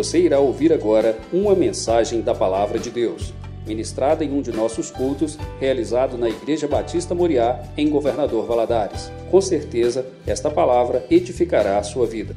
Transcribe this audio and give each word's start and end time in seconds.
Você 0.00 0.18
irá 0.18 0.40
ouvir 0.40 0.72
agora 0.72 1.20
uma 1.30 1.54
mensagem 1.54 2.22
da 2.22 2.34
Palavra 2.34 2.78
de 2.78 2.90
Deus, 2.90 3.34
ministrada 3.66 4.24
em 4.24 4.32
um 4.32 4.40
de 4.40 4.50
nossos 4.50 4.90
cultos, 4.90 5.36
realizado 5.58 6.16
na 6.16 6.26
Igreja 6.26 6.66
Batista 6.66 7.14
Moriá, 7.14 7.62
em 7.76 7.90
Governador 7.90 8.46
Valadares. 8.46 9.10
Com 9.30 9.42
certeza, 9.42 10.10
esta 10.26 10.50
palavra 10.50 11.06
edificará 11.10 11.76
a 11.76 11.82
sua 11.82 12.06
vida. 12.06 12.34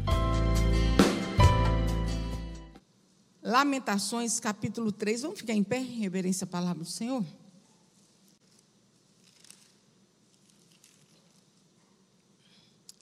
Lamentações, 3.41 4.41
capítulo 4.41 4.91
3. 4.91 5.21
Vamos 5.21 5.39
ficar 5.39 5.53
em 5.53 5.63
pé 5.63 5.77
em 5.77 6.01
reverência 6.01 6.43
à 6.43 6.47
palavra 6.47 6.83
do 6.83 6.89
Senhor? 6.89 7.23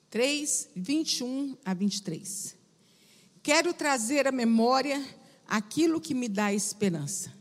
Três, 0.07 0.69
vinte 0.75 1.17
e 1.17 1.23
um 1.23 1.57
a 1.65 1.73
vinte 1.73 1.95
e 1.95 2.03
três. 2.03 2.60
Quero 3.43 3.73
trazer 3.73 4.27
à 4.27 4.31
memória 4.31 5.03
aquilo 5.47 5.99
que 5.99 6.13
me 6.13 6.27
dá 6.27 6.53
esperança. 6.53 7.33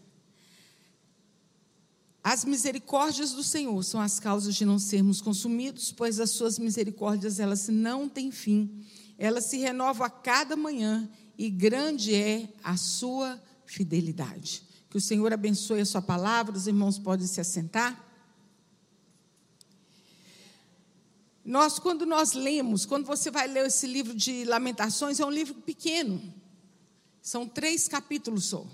As 2.23 2.45
misericórdias 2.45 3.33
do 3.33 3.43
Senhor 3.43 3.83
são 3.83 4.01
as 4.01 4.21
causas 4.21 4.55
de 4.55 4.65
não 4.65 4.79
sermos 4.79 5.21
consumidos, 5.21 5.91
pois 5.91 6.21
as 6.21 6.31
suas 6.31 6.59
misericórdias 6.59 7.41
elas 7.41 7.69
não 7.69 8.09
têm 8.09 8.31
fim. 8.31 8.85
Elas 9.19 9.45
se 9.45 9.59
renovam 9.59 10.07
a 10.07 10.11
cada 10.11 10.55
manhã 10.55 11.09
e 11.39 11.49
grande 11.49 12.15
é 12.15 12.49
a 12.63 12.77
sua 12.77 13.41
fidelidade. 13.65 14.63
Que 14.91 14.97
o 14.97 15.01
Senhor 15.01 15.33
abençoe 15.33 15.81
a 15.81 15.87
sua 15.87 16.03
palavra, 16.03 16.57
os 16.57 16.67
irmãos 16.67 16.99
podem 16.99 17.27
se 17.27 17.41
assentar. 17.41 18.10
Nós, 21.51 21.81
quando 21.81 22.07
nós 22.07 22.33
lemos, 22.33 22.87
quando 22.87 23.07
você 23.07 23.29
vai 23.29 23.49
ler 23.49 23.67
esse 23.67 23.85
livro 23.85 24.15
de 24.15 24.45
Lamentações, 24.45 25.19
é 25.19 25.27
um 25.27 25.31
livro 25.31 25.55
pequeno, 25.55 26.33
são 27.21 27.45
três 27.45 27.89
capítulos 27.89 28.45
só. 28.45 28.65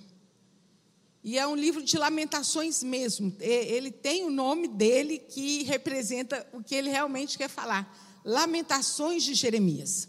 E 1.25 1.39
é 1.39 1.47
um 1.47 1.57
livro 1.57 1.83
de 1.83 1.97
lamentações 1.97 2.83
mesmo. 2.83 3.35
Ele 3.41 3.91
tem 3.91 4.27
o 4.27 4.31
nome 4.31 4.69
dele 4.69 5.19
que 5.19 5.63
representa 5.63 6.47
o 6.53 6.63
que 6.63 6.75
ele 6.75 6.91
realmente 6.91 7.39
quer 7.39 7.49
falar. 7.49 7.91
Lamentações 8.23 9.25
de 9.25 9.33
Jeremias. 9.33 10.07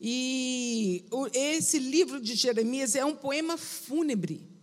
E 0.00 1.04
esse 1.32 1.80
livro 1.80 2.20
de 2.20 2.36
Jeremias 2.36 2.94
é 2.94 3.04
um 3.04 3.16
poema 3.16 3.58
fúnebre. 3.58 4.53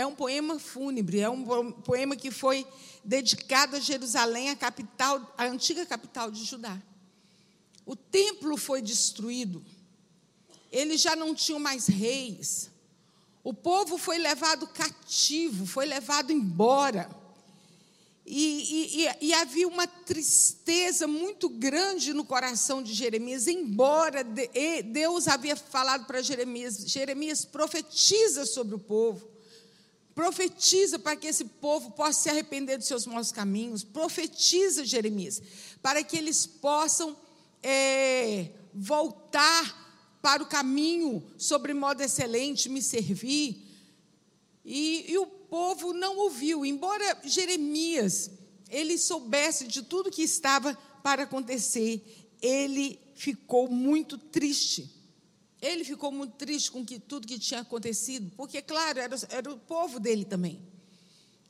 É 0.00 0.06
um 0.06 0.14
poema 0.14 0.58
fúnebre, 0.58 1.20
é 1.20 1.28
um 1.28 1.72
poema 1.72 2.16
que 2.16 2.30
foi 2.30 2.66
dedicado 3.04 3.76
a 3.76 3.80
Jerusalém, 3.80 4.48
a 4.48 4.56
capital, 4.56 5.34
a 5.36 5.44
antiga 5.44 5.84
capital 5.84 6.30
de 6.30 6.42
Judá. 6.42 6.80
O 7.84 7.94
templo 7.94 8.56
foi 8.56 8.80
destruído. 8.80 9.62
Eles 10.72 11.02
já 11.02 11.14
não 11.14 11.34
tinham 11.34 11.60
mais 11.60 11.86
reis. 11.86 12.70
O 13.44 13.52
povo 13.52 13.98
foi 13.98 14.16
levado 14.16 14.66
cativo, 14.68 15.66
foi 15.66 15.84
levado 15.84 16.32
embora. 16.32 17.10
E, 18.24 19.02
e, 19.02 19.26
e, 19.26 19.34
havia 19.34 19.68
uma 19.68 19.86
tristeza 19.86 21.06
muito 21.06 21.46
grande 21.46 22.14
no 22.14 22.24
coração 22.24 22.82
de 22.82 22.94
Jeremias, 22.94 23.46
embora 23.46 24.24
Deus 24.84 25.28
havia 25.28 25.56
falado 25.56 26.06
para 26.06 26.22
Jeremias: 26.22 26.84
Jeremias, 26.86 27.44
profetiza 27.44 28.46
sobre 28.46 28.74
o 28.76 28.78
povo, 28.78 29.28
profetiza 30.20 30.98
para 30.98 31.16
que 31.16 31.28
esse 31.28 31.46
povo 31.46 31.92
possa 31.92 32.20
se 32.20 32.28
arrepender 32.28 32.76
dos 32.76 32.86
seus 32.86 33.06
maus 33.06 33.32
caminhos, 33.32 33.82
profetiza, 33.82 34.84
Jeremias, 34.84 35.40
para 35.80 36.04
que 36.04 36.14
eles 36.14 36.44
possam 36.44 37.16
é, 37.62 38.50
voltar 38.74 40.18
para 40.20 40.42
o 40.42 40.46
caminho 40.46 41.24
sobre 41.38 41.72
modo 41.72 42.02
excelente, 42.02 42.68
me 42.68 42.82
servir. 42.82 43.66
E, 44.62 45.10
e 45.10 45.16
o 45.16 45.24
povo 45.24 45.94
não 45.94 46.18
ouviu, 46.18 46.66
embora 46.66 47.22
Jeremias 47.24 48.30
ele 48.68 48.98
soubesse 48.98 49.66
de 49.66 49.80
tudo 49.80 50.10
que 50.10 50.22
estava 50.22 50.76
para 51.02 51.22
acontecer, 51.22 52.28
ele 52.42 53.00
ficou 53.14 53.70
muito 53.70 54.18
triste. 54.18 54.99
Ele 55.60 55.84
ficou 55.84 56.10
muito 56.10 56.34
triste 56.34 56.70
com 56.70 56.84
que, 56.84 56.98
tudo 56.98 57.26
que 57.26 57.38
tinha 57.38 57.60
acontecido, 57.60 58.32
porque, 58.36 58.62
claro, 58.62 58.98
era, 58.98 59.16
era 59.28 59.52
o 59.52 59.58
povo 59.58 60.00
dele 60.00 60.24
também. 60.24 60.60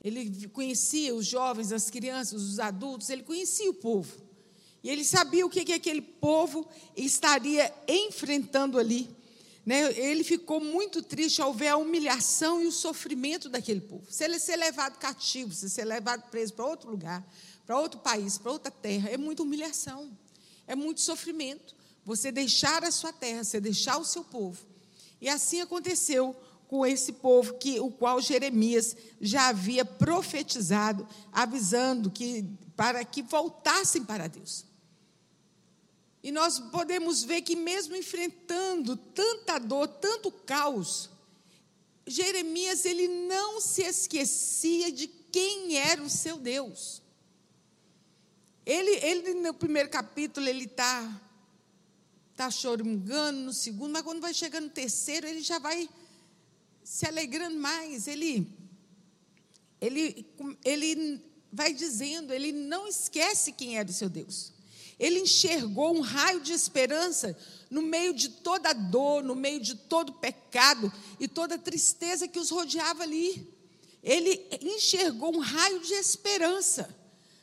Ele 0.03 0.47
conhecia 0.49 1.13
os 1.13 1.25
jovens, 1.25 1.71
as 1.71 1.89
crianças, 1.89 2.41
os 2.41 2.59
adultos, 2.59 3.09
ele 3.09 3.23
conhecia 3.23 3.69
o 3.69 3.73
povo. 3.73 4.31
E 4.83 4.89
ele 4.89 5.05
sabia 5.05 5.45
o 5.45 5.49
que, 5.49 5.63
que 5.63 5.73
aquele 5.73 6.01
povo 6.01 6.67
estaria 6.95 7.71
enfrentando 7.87 8.79
ali. 8.79 9.15
Né? 9.63 9.93
Ele 9.95 10.23
ficou 10.23 10.59
muito 10.59 11.03
triste 11.03 11.39
ao 11.39 11.53
ver 11.53 11.67
a 11.67 11.77
humilhação 11.77 12.61
e 12.61 12.65
o 12.65 12.71
sofrimento 12.71 13.47
daquele 13.47 13.81
povo. 13.81 14.05
Se 14.09 14.23
ele 14.23 14.39
ser 14.39 14.55
levado 14.55 14.97
cativo, 14.97 15.53
se 15.53 15.69
ser 15.69 15.85
levado 15.85 16.29
preso 16.31 16.53
para 16.53 16.65
outro 16.65 16.89
lugar, 16.89 17.23
para 17.65 17.79
outro 17.79 17.99
país, 17.99 18.39
para 18.39 18.51
outra 18.51 18.71
terra, 18.71 19.09
é 19.09 19.17
muita 19.17 19.43
humilhação, 19.43 20.11
é 20.65 20.75
muito 20.75 20.99
sofrimento. 20.99 21.75
Você 22.05 22.31
deixar 22.31 22.83
a 22.83 22.91
sua 22.91 23.13
terra, 23.13 23.43
você 23.43 23.59
deixar 23.59 23.97
o 23.97 24.05
seu 24.05 24.23
povo. 24.23 24.65
E 25.19 25.29
assim 25.29 25.61
aconteceu 25.61 26.35
com 26.67 26.85
esse 26.85 27.13
povo 27.13 27.55
que 27.55 27.79
o 27.79 27.91
qual 27.91 28.21
Jeremias 28.21 28.95
já 29.19 29.49
havia 29.49 29.83
profetizado, 29.83 31.07
avisando 31.31 32.09
que 32.09 32.45
para 32.75 33.03
que 33.03 33.21
voltassem 33.21 34.03
para 34.03 34.27
Deus. 34.27 34.65
E 36.23 36.31
nós 36.31 36.59
podemos 36.59 37.23
ver 37.23 37.41
que, 37.41 37.55
mesmo 37.55 37.95
enfrentando 37.95 38.95
tanta 38.95 39.59
dor, 39.59 39.87
tanto 39.87 40.31
caos, 40.31 41.09
Jeremias 42.05 42.85
ele 42.85 43.07
não 43.07 43.59
se 43.59 43.81
esquecia 43.83 44.91
de 44.91 45.07
quem 45.07 45.77
era 45.77 46.01
o 46.01 46.09
seu 46.09 46.37
Deus. 46.37 47.01
Ele, 48.65 48.91
ele 49.03 49.33
no 49.35 49.53
primeiro 49.53 49.89
capítulo 49.89 50.47
ele 50.47 50.65
está 50.65 51.21
tá 52.35 52.49
choramingando, 52.49 53.39
no 53.39 53.53
segundo, 53.53 53.91
mas 53.91 54.03
quando 54.03 54.21
vai 54.21 54.33
chegando 54.33 54.65
no 54.65 54.69
terceiro 54.69 55.27
ele 55.27 55.41
já 55.41 55.59
vai 55.59 55.89
se 56.83 57.05
alegrando 57.05 57.57
mais. 57.57 58.07
Ele, 58.07 58.47
ele, 59.79 60.25
ele 60.63 61.21
vai 61.51 61.73
dizendo, 61.73 62.33
ele 62.33 62.51
não 62.51 62.87
esquece 62.87 63.51
quem 63.51 63.77
era 63.77 63.89
o 63.89 63.93
seu 63.93 64.09
Deus. 64.09 64.53
Ele 64.99 65.19
enxergou 65.19 65.95
um 65.95 66.01
raio 66.01 66.41
de 66.41 66.53
esperança 66.53 67.35
no 67.69 67.81
meio 67.81 68.13
de 68.13 68.29
toda 68.29 68.69
a 68.69 68.73
dor, 68.73 69.23
no 69.23 69.35
meio 69.35 69.59
de 69.59 69.73
todo 69.73 70.09
o 70.09 70.19
pecado 70.19 70.91
e 71.19 71.27
toda 71.27 71.55
a 71.55 71.59
tristeza 71.59 72.27
que 72.27 72.37
os 72.37 72.51
rodeava 72.51 73.03
ali. 73.03 73.47
Ele 74.03 74.47
enxergou 74.61 75.35
um 75.35 75.39
raio 75.39 75.79
de 75.79 75.93
esperança. 75.93 77.00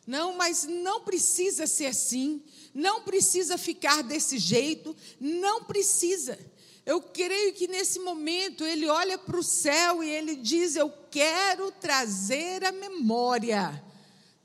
Não, 0.09 0.33
mas 0.33 0.65
não 0.65 1.03
precisa 1.03 1.67
ser 1.67 1.85
assim, 1.85 2.43
não 2.73 3.03
precisa 3.03 3.59
ficar 3.59 4.03
desse 4.03 4.39
jeito, 4.39 4.97
não 5.21 5.65
precisa. 5.65 6.39
Eu 6.87 7.03
creio 7.03 7.53
que 7.53 7.69
nesse 7.69 7.99
momento 7.99 8.65
ele 8.65 8.89
olha 8.89 9.19
para 9.19 9.39
o 9.39 9.43
céu 9.43 10.03
e 10.03 10.09
ele 10.09 10.35
diz: 10.35 10.77
Eu 10.77 10.91
quero 11.11 11.71
trazer 11.73 12.65
a 12.65 12.73
memória 12.73 13.85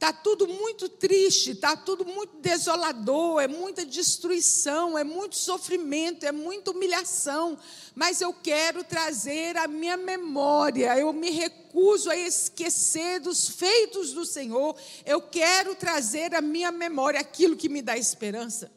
Está 0.03 0.11
tudo 0.11 0.49
muito 0.49 0.89
triste, 0.89 1.51
está 1.51 1.77
tudo 1.77 2.03
muito 2.03 2.35
desolador, 2.41 3.41
é 3.41 3.47
muita 3.47 3.85
destruição, 3.85 4.97
é 4.97 5.03
muito 5.05 5.37
sofrimento, 5.37 6.25
é 6.25 6.31
muita 6.33 6.71
humilhação. 6.71 7.57
Mas 7.95 8.19
eu 8.19 8.33
quero 8.33 8.83
trazer 8.83 9.55
a 9.55 9.65
minha 9.65 9.95
memória, 9.95 10.99
eu 10.99 11.13
me 11.13 11.29
recuso 11.73 12.09
a 12.09 12.15
esquecer 12.15 13.19
dos 13.19 13.49
feitos 13.49 14.13
do 14.13 14.25
Senhor, 14.25 14.75
eu 15.05 15.21
quero 15.21 15.75
trazer 15.75 16.35
a 16.35 16.41
minha 16.41 16.71
memória 16.71 17.19
aquilo 17.19 17.57
que 17.57 17.67
me 17.67 17.81
dá 17.81 17.97
esperança. 17.97 18.71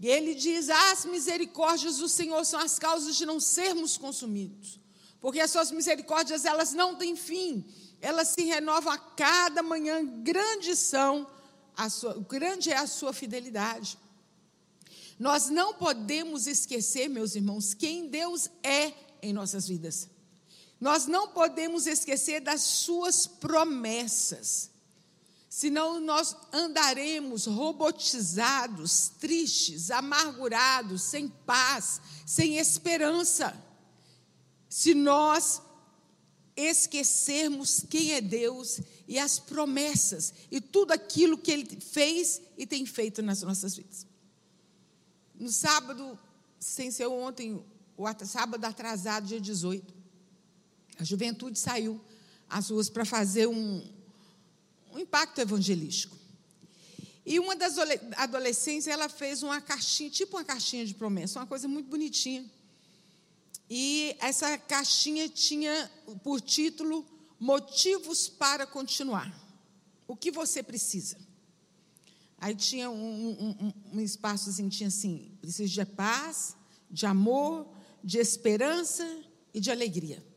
E 0.00 0.08
ele 0.08 0.34
diz: 0.34 0.70
as 0.70 1.04
misericórdias 1.04 1.98
do 1.98 2.08
Senhor 2.08 2.44
são 2.44 2.58
as 2.58 2.78
causas 2.78 3.16
de 3.16 3.26
não 3.26 3.38
sermos 3.38 3.96
consumidos, 3.96 4.80
porque 5.20 5.40
as 5.40 5.50
suas 5.50 5.70
misericórdias 5.70 6.44
elas 6.44 6.72
não 6.72 6.96
têm 6.96 7.14
fim 7.14 7.64
elas 8.00 8.28
se 8.28 8.42
renovam 8.44 8.92
a 8.92 8.98
cada 8.98 9.62
manhã, 9.62 10.04
grandes 10.22 10.78
são, 10.78 11.26
a 11.76 11.90
sua, 11.90 12.14
grande 12.14 12.70
é 12.70 12.76
a 12.76 12.86
sua 12.86 13.12
fidelidade. 13.12 13.98
Nós 15.18 15.50
não 15.50 15.74
podemos 15.74 16.46
esquecer, 16.46 17.08
meus 17.08 17.34
irmãos, 17.34 17.74
quem 17.74 18.08
Deus 18.08 18.48
é 18.62 18.94
em 19.22 19.34
nossas 19.34 19.68
vidas. 19.68 20.08
Nós 20.80 21.06
não 21.06 21.28
podemos 21.28 21.86
esquecer 21.86 22.40
das 22.40 22.62
suas 22.62 23.26
promessas. 23.26 24.70
Senão 25.48 26.00
nós 26.00 26.34
andaremos 26.52 27.44
robotizados, 27.44 29.10
tristes, 29.20 29.90
amargurados, 29.90 31.02
sem 31.02 31.28
paz, 31.28 32.00
sem 32.24 32.56
esperança. 32.56 33.54
Se 34.68 34.94
nós 34.94 35.60
esquecermos 36.56 37.84
quem 37.88 38.12
é 38.12 38.20
Deus 38.20 38.80
e 39.06 39.18
as 39.18 39.38
promessas 39.38 40.32
e 40.50 40.60
tudo 40.60 40.92
aquilo 40.92 41.36
que 41.36 41.50
Ele 41.50 41.80
fez 41.80 42.40
e 42.56 42.66
tem 42.66 42.86
feito 42.86 43.20
nas 43.20 43.42
nossas 43.42 43.76
vidas. 43.76 44.06
No 45.34 45.50
sábado, 45.50 46.18
sem 46.58 46.90
ser 46.90 47.06
ontem, 47.06 47.64
o 47.96 48.04
sábado 48.24 48.64
atrasado, 48.64 49.26
dia 49.26 49.40
18. 49.40 49.99
A 51.00 51.04
juventude 51.04 51.58
saiu 51.58 51.98
às 52.46 52.68
ruas 52.68 52.90
para 52.90 53.06
fazer 53.06 53.46
um, 53.46 53.82
um 54.92 54.98
impacto 54.98 55.40
evangelístico. 55.40 56.14
E 57.24 57.38
uma 57.38 57.56
das 57.56 57.78
adolescentes, 58.18 58.86
ela 58.86 59.08
fez 59.08 59.42
uma 59.42 59.62
caixinha, 59.62 60.10
tipo 60.10 60.36
uma 60.36 60.44
caixinha 60.44 60.84
de 60.84 60.92
promessa, 60.92 61.40
uma 61.40 61.46
coisa 61.46 61.66
muito 61.66 61.88
bonitinha. 61.88 62.44
E 63.70 64.14
essa 64.20 64.58
caixinha 64.58 65.26
tinha 65.26 65.90
por 66.22 66.38
título 66.38 67.06
Motivos 67.38 68.28
para 68.28 68.66
Continuar. 68.66 69.34
O 70.06 70.14
que 70.14 70.30
você 70.30 70.62
precisa? 70.62 71.16
Aí 72.36 72.54
tinha 72.54 72.90
um, 72.90 73.54
um, 73.58 73.72
um 73.94 74.00
espaçozinho, 74.00 74.68
tinha 74.68 74.88
assim, 74.88 75.32
preciso 75.40 75.72
de 75.72 75.86
paz, 75.86 76.54
de 76.90 77.06
amor, 77.06 77.66
de 78.04 78.18
esperança 78.18 79.06
e 79.54 79.60
de 79.60 79.70
alegria. 79.70 80.29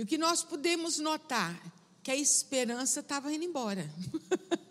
E 0.00 0.02
o 0.02 0.06
que 0.06 0.16
nós 0.16 0.42
podemos 0.42 0.96
notar, 0.96 1.62
que 2.02 2.10
a 2.10 2.16
esperança 2.16 3.00
estava 3.00 3.30
indo 3.30 3.44
embora. 3.44 3.86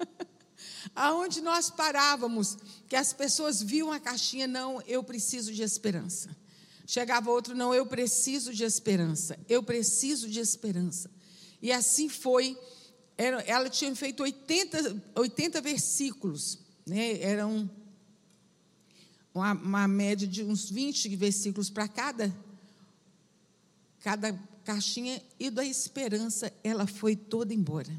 Aonde 0.96 1.40
nós 1.40 1.70
parávamos, 1.70 2.58
que 2.88 2.96
as 2.96 3.14
pessoas 3.14 3.62
viam 3.62 3.92
a 3.92 4.00
caixinha, 4.00 4.48
não, 4.48 4.82
eu 4.88 5.04
preciso 5.04 5.54
de 5.54 5.62
esperança. 5.62 6.36
Chegava 6.84 7.30
outro, 7.30 7.54
não, 7.56 7.76
eu 7.76 7.86
preciso 7.86 8.52
de 8.52 8.64
esperança, 8.64 9.38
eu 9.48 9.62
preciso 9.62 10.28
de 10.28 10.40
esperança. 10.40 11.12
E 11.62 11.72
assim 11.72 12.10
foi, 12.10 12.58
ela 13.16 13.70
tinha 13.70 13.96
feito 13.96 14.24
80, 14.24 15.04
80 15.14 15.62
versículos, 15.62 16.58
né? 16.88 17.22
eram 17.22 17.70
uma, 19.32 19.54
uma 19.54 19.88
média 19.88 20.28
de 20.28 20.44
uns 20.44 20.72
20 20.72 21.16
versículos 21.16 21.70
para 21.70 21.88
cada, 21.88 22.36
cada 24.00 24.49
caixinha, 24.70 25.20
e 25.40 25.50
da 25.50 25.66
esperança 25.66 26.54
ela 26.64 26.86
foi 26.86 27.16
toda 27.16 27.52
embora. 27.52 27.92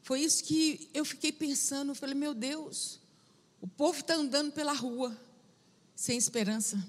Foi 0.00 0.20
isso 0.20 0.42
que 0.42 0.88
eu 0.94 1.04
fiquei 1.04 1.30
pensando, 1.30 1.90
eu 1.90 1.94
falei, 1.94 2.14
meu 2.14 2.32
Deus, 2.32 2.98
o 3.60 3.68
povo 3.68 4.00
está 4.00 4.14
andando 4.14 4.52
pela 4.52 4.72
rua, 4.72 5.14
sem 5.94 6.16
esperança, 6.16 6.82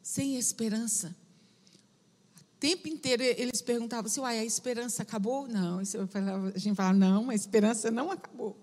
sem 0.00 0.36
esperança. 0.36 1.12
O 2.54 2.60
tempo 2.60 2.86
inteiro 2.86 3.20
eles 3.20 3.60
perguntavam 3.60 4.06
assim, 4.06 4.20
uai, 4.20 4.38
a 4.38 4.44
esperança 4.44 5.02
acabou? 5.02 5.48
Não, 5.48 5.80
a 5.80 5.84
gente 6.56 6.76
falava, 6.76 6.96
não, 6.96 7.30
a 7.30 7.34
esperança 7.34 7.90
não 7.90 8.12
acabou. 8.12 8.56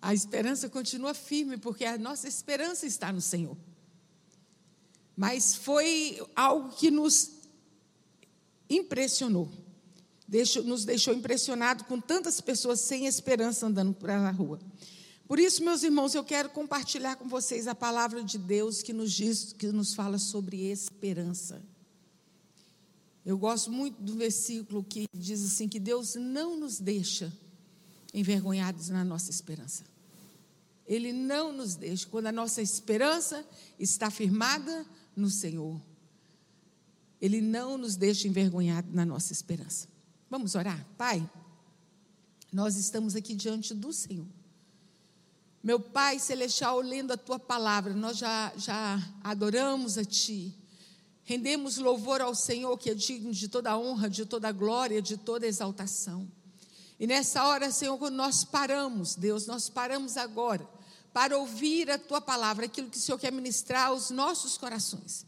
A 0.00 0.14
esperança 0.14 0.68
continua 0.68 1.14
firme, 1.14 1.56
porque 1.56 1.84
a 1.84 1.98
nossa 1.98 2.28
esperança 2.28 2.86
está 2.86 3.12
no 3.12 3.20
Senhor. 3.20 3.56
Mas 5.16 5.56
foi 5.56 6.24
algo 6.36 6.68
que 6.76 6.92
nos 6.92 7.35
impressionou. 8.68 9.50
Deixou, 10.28 10.64
nos 10.64 10.84
deixou 10.84 11.14
impressionado 11.14 11.84
com 11.84 12.00
tantas 12.00 12.40
pessoas 12.40 12.80
sem 12.80 13.06
esperança 13.06 13.66
andando 13.66 13.94
pela 13.94 14.30
rua. 14.30 14.58
Por 15.26 15.40
isso, 15.40 15.64
meus 15.64 15.82
irmãos, 15.82 16.14
eu 16.14 16.22
quero 16.22 16.50
compartilhar 16.50 17.16
com 17.16 17.28
vocês 17.28 17.66
a 17.66 17.74
palavra 17.74 18.22
de 18.22 18.38
Deus 18.38 18.82
que 18.82 18.92
nos 18.92 19.12
diz, 19.12 19.52
que 19.52 19.66
nos 19.68 19.94
fala 19.94 20.18
sobre 20.18 20.70
esperança. 20.70 21.60
Eu 23.24 23.36
gosto 23.36 23.72
muito 23.72 24.00
do 24.00 24.14
versículo 24.14 24.84
que 24.84 25.06
diz 25.12 25.44
assim 25.44 25.68
que 25.68 25.80
Deus 25.80 26.14
não 26.14 26.56
nos 26.56 26.78
deixa 26.78 27.32
envergonhados 28.14 28.88
na 28.88 29.04
nossa 29.04 29.30
esperança. 29.30 29.84
Ele 30.86 31.12
não 31.12 31.52
nos 31.52 31.74
deixa 31.74 32.06
quando 32.08 32.26
a 32.26 32.32
nossa 32.32 32.62
esperança 32.62 33.44
está 33.80 34.12
firmada 34.12 34.86
no 35.16 35.28
Senhor. 35.28 35.80
Ele 37.20 37.40
não 37.40 37.78
nos 37.78 37.96
deixa 37.96 38.28
envergonhados 38.28 38.92
na 38.92 39.04
nossa 39.04 39.32
esperança. 39.32 39.88
Vamos 40.30 40.54
orar? 40.54 40.86
Pai, 40.98 41.28
nós 42.52 42.76
estamos 42.76 43.16
aqui 43.16 43.34
diante 43.34 43.74
do 43.74 43.92
Senhor. 43.92 44.26
Meu 45.62 45.80
Pai 45.80 46.18
Celestial, 46.18 46.80
lendo 46.80 47.12
a 47.12 47.16
tua 47.16 47.38
palavra, 47.38 47.92
nós 47.92 48.18
já, 48.18 48.52
já 48.56 49.02
adoramos 49.22 49.98
a 49.98 50.04
Ti. 50.04 50.54
Rendemos 51.24 51.76
louvor 51.76 52.20
ao 52.20 52.34
Senhor, 52.34 52.78
que 52.78 52.90
é 52.90 52.94
digno 52.94 53.32
de 53.32 53.48
toda 53.48 53.76
honra, 53.76 54.08
de 54.08 54.24
toda 54.24 54.52
glória, 54.52 55.02
de 55.02 55.16
toda 55.16 55.46
exaltação. 55.46 56.30
E 57.00 57.06
nessa 57.06 57.44
hora, 57.46 57.70
Senhor, 57.72 57.98
quando 57.98 58.14
nós 58.14 58.44
paramos, 58.44 59.16
Deus, 59.16 59.46
nós 59.46 59.68
paramos 59.68 60.16
agora 60.16 60.66
para 61.12 61.36
ouvir 61.36 61.90
a 61.90 61.98
tua 61.98 62.20
palavra, 62.20 62.66
aquilo 62.66 62.88
que 62.88 62.96
o 62.96 63.00
Senhor 63.00 63.18
quer 63.18 63.32
ministrar 63.32 63.88
aos 63.88 64.10
nossos 64.10 64.56
corações. 64.56 65.26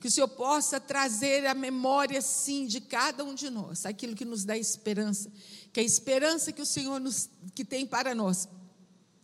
Que 0.00 0.08
o 0.08 0.10
Senhor 0.10 0.28
possa 0.28 0.80
trazer 0.80 1.46
a 1.46 1.54
memória, 1.54 2.22
sim, 2.22 2.66
de 2.66 2.80
cada 2.80 3.24
um 3.24 3.34
de 3.34 3.50
nós, 3.50 3.84
aquilo 3.84 4.14
que 4.14 4.24
nos 4.24 4.44
dá 4.44 4.56
esperança, 4.56 5.30
que 5.72 5.80
a 5.80 5.82
esperança 5.82 6.52
que 6.52 6.62
o 6.62 6.66
Senhor 6.66 7.00
nos, 7.00 7.28
que 7.54 7.64
tem 7.64 7.86
para 7.86 8.14
nós, 8.14 8.48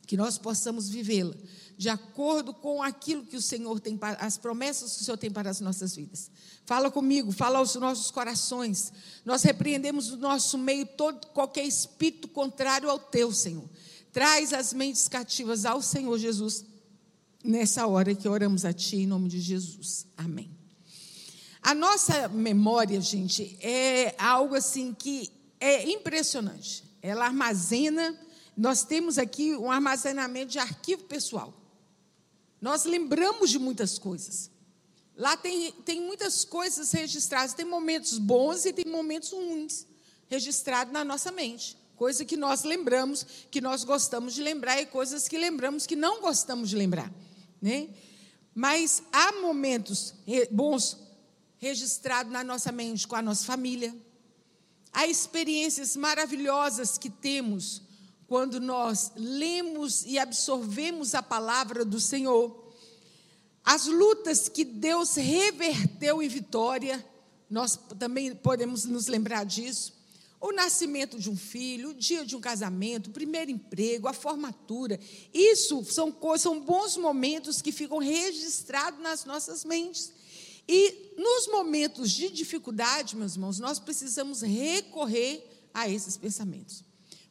que 0.07 0.17
nós 0.17 0.37
possamos 0.37 0.89
vivê-la 0.89 1.35
de 1.77 1.89
acordo 1.89 2.55
com 2.55 2.83
aquilo 2.83 3.25
que 3.25 3.37
o 3.37 3.43
Senhor 3.43 3.81
tem, 3.81 3.99
as 4.19 4.39
promessas 4.39 4.97
que 4.97 5.03
o 5.03 5.05
Senhor 5.05 5.17
tem 5.17 5.31
para 5.31 5.51
as 5.51 5.61
nossas 5.61 5.95
vidas. 5.97 6.31
Fala 6.65 6.91
comigo, 6.91 7.33
fala 7.33 7.59
aos 7.59 7.75
nossos 7.75 8.11
corações. 8.11 8.93
Nós 9.25 9.43
repreendemos 9.43 10.09
do 10.09 10.17
nosso 10.17 10.57
meio 10.57 10.87
todo 10.87 11.27
qualquer 11.29 11.65
espírito 11.65 12.29
contrário 12.29 12.89
ao 12.89 12.99
teu, 12.99 13.33
Senhor. 13.33 13.69
Traz 14.13 14.53
as 14.53 14.73
mentes 14.73 15.09
cativas 15.09 15.65
ao 15.65 15.83
Senhor 15.83 16.17
Jesus 16.19 16.65
nessa 17.43 17.87
hora 17.87 18.15
que 18.15 18.29
oramos 18.29 18.65
a 18.65 18.73
Ti 18.73 18.99
em 18.99 19.07
nome 19.07 19.29
de 19.29 19.41
Jesus. 19.41 20.07
Amém. 20.17 20.64
A 21.65 21.75
nossa 21.75 22.29
memória, 22.29 23.01
gente, 23.01 23.57
é 23.63 24.15
algo 24.19 24.55
assim 24.55 24.93
que 24.93 25.33
é 25.59 25.91
impressionante. 25.91 26.85
Ela 27.01 27.25
armazena, 27.25 28.21
nós 28.55 28.85
temos 28.85 29.17
aqui 29.17 29.57
um 29.57 29.73
armazenamento 29.73 30.53
de 30.53 30.59
arquivo 30.59 31.05
pessoal. 31.05 31.55
Nós 32.61 32.85
lembramos 32.85 33.49
de 33.49 33.59
muitas 33.59 33.99
coisas. 33.99 34.51
Lá 35.17 35.39
tem, 35.39 35.73
tem 35.87 36.03
muitas 36.03 36.45
coisas 36.45 36.93
registradas, 36.93 37.55
tem 37.55 37.65
momentos 37.65 38.19
bons 38.19 38.67
e 38.67 38.73
tem 38.75 38.85
momentos 38.85 39.31
ruins 39.31 39.87
registrados 40.29 40.93
na 40.93 41.03
nossa 41.03 41.33
mente. 41.33 41.79
Coisa 41.97 42.27
que 42.27 42.37
nós 42.37 42.65
lembramos, 42.65 43.27
que 43.51 43.63
nós 43.63 43.85
gostamos 43.85 44.35
de 44.35 44.43
lembrar, 44.43 44.83
e 44.83 44.85
coisas 44.85 45.27
que 45.27 45.39
lembramos 45.39 45.87
que 45.87 45.97
não 45.97 46.21
gostamos 46.21 46.69
de 46.69 46.77
lembrar. 46.77 47.11
Né? 47.63 47.89
Mas 48.55 49.03
há 49.11 49.33
momentos 49.41 50.13
bons 50.51 51.04
registrados 51.65 52.31
na 52.31 52.45
nossa 52.45 52.71
mente 52.71 53.09
com 53.09 53.17
a 53.17 53.23
nossa 53.23 53.47
família. 53.47 53.97
Há 54.93 55.07
experiências 55.07 55.97
maravilhosas 55.97 56.99
que 56.99 57.09
temos 57.09 57.83
quando 58.27 58.61
nós 58.61 59.13
lemos 59.17 60.05
e 60.05 60.19
absorvemos 60.19 61.15
a 61.15 61.23
palavra 61.23 61.83
do 61.85 61.99
Senhor, 61.99 62.73
as 63.65 63.87
lutas 63.87 64.47
que 64.49 64.63
Deus 64.63 65.15
reverteu 65.15 66.23
em 66.23 66.29
vitória, 66.29 67.05
nós 67.49 67.79
também 67.99 68.35
podemos 68.35 68.85
nos 68.85 69.07
lembrar 69.07 69.45
disso. 69.45 69.95
O 70.41 70.53
nascimento 70.53 71.19
de 71.19 71.31
um 71.31 71.37
filho, 71.37 71.91
o 71.91 71.95
dia 71.95 72.27
de 72.27 72.37
um 72.37 72.41
casamento, 72.41 73.09
o 73.09 73.13
primeiro 73.13 73.51
emprego, 73.51 74.07
a 74.07 74.13
formatura. 74.13 75.01
Isso 75.33 75.83
são, 75.85 76.15
são 76.39 76.61
bons 76.61 76.99
momentos 76.99 77.63
que 77.63 77.73
ficam 77.73 77.97
registrados 77.97 79.01
nas 79.01 79.25
nossas 79.25 79.65
mentes. 79.65 80.13
E 80.69 81.15
nos 81.17 81.49
momentos 81.49 82.11
de 82.11 82.31
dificuldade, 82.31 83.17
meus 83.17 83.35
irmãos, 83.35 83.59
nós 83.59 83.79
precisamos 83.79 84.43
recorrer 84.43 85.69
a 85.73 85.89
esses 85.89 86.17
pensamentos. 86.17 86.83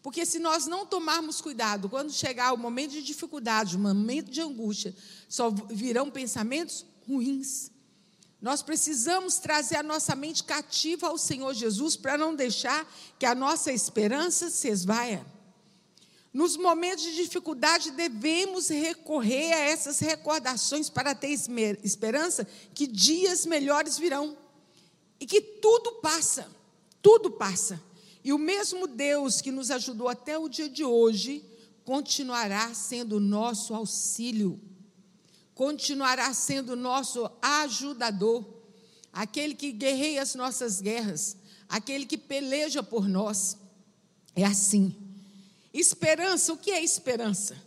Porque 0.01 0.25
se 0.25 0.37
nós 0.37 0.67
não 0.67 0.85
tomarmos 0.85 1.39
cuidado, 1.39 1.89
quando 1.89 2.11
chegar 2.11 2.53
o 2.53 2.57
momento 2.57 2.91
de 2.91 3.01
dificuldade, 3.01 3.77
o 3.77 3.79
momento 3.79 4.29
de 4.29 4.41
angústia, 4.41 4.93
só 5.29 5.49
virão 5.49 6.11
pensamentos 6.11 6.85
ruins. 7.07 7.71
Nós 8.41 8.61
precisamos 8.61 9.37
trazer 9.37 9.77
a 9.77 9.83
nossa 9.83 10.13
mente 10.13 10.43
cativa 10.43 11.07
ao 11.07 11.17
Senhor 11.17 11.53
Jesus 11.53 11.95
para 11.95 12.17
não 12.17 12.35
deixar 12.35 12.85
que 13.17 13.25
a 13.25 13.33
nossa 13.33 13.71
esperança 13.71 14.49
se 14.49 14.67
esvaia. 14.67 15.25
Nos 16.33 16.57
momentos 16.57 17.03
de 17.03 17.13
dificuldade, 17.13 17.91
devemos 17.91 18.69
recorrer 18.69 19.53
a 19.53 19.59
essas 19.59 19.99
recordações 19.99 20.89
para 20.89 21.13
ter 21.13 21.29
esperança 21.83 22.47
que 22.73 22.87
dias 22.87 23.45
melhores 23.45 23.99
virão 23.99 24.35
e 25.19 25.27
que 25.27 25.39
tudo 25.39 25.91
passa, 26.01 26.49
tudo 27.03 27.29
passa. 27.29 27.79
E 28.23 28.33
o 28.33 28.39
mesmo 28.39 28.87
Deus 28.87 29.41
que 29.41 29.51
nos 29.51 29.69
ajudou 29.69 30.09
até 30.09 30.35
o 30.35 30.49
dia 30.49 30.67
de 30.67 30.83
hoje, 30.83 31.45
continuará 31.85 32.73
sendo 32.73 33.19
nosso 33.19 33.75
auxílio, 33.75 34.59
continuará 35.53 36.33
sendo 36.33 36.75
nosso 36.75 37.29
ajudador, 37.41 38.43
aquele 39.11 39.53
que 39.53 39.71
guerreia 39.71 40.23
as 40.23 40.33
nossas 40.33 40.81
guerras, 40.81 41.37
aquele 41.69 42.07
que 42.07 42.17
peleja 42.17 42.81
por 42.81 43.07
nós. 43.07 43.55
É 44.35 44.43
assim. 44.43 45.02
Esperança, 45.73 46.53
o 46.53 46.57
que 46.57 46.71
é 46.71 46.83
esperança? 46.83 47.57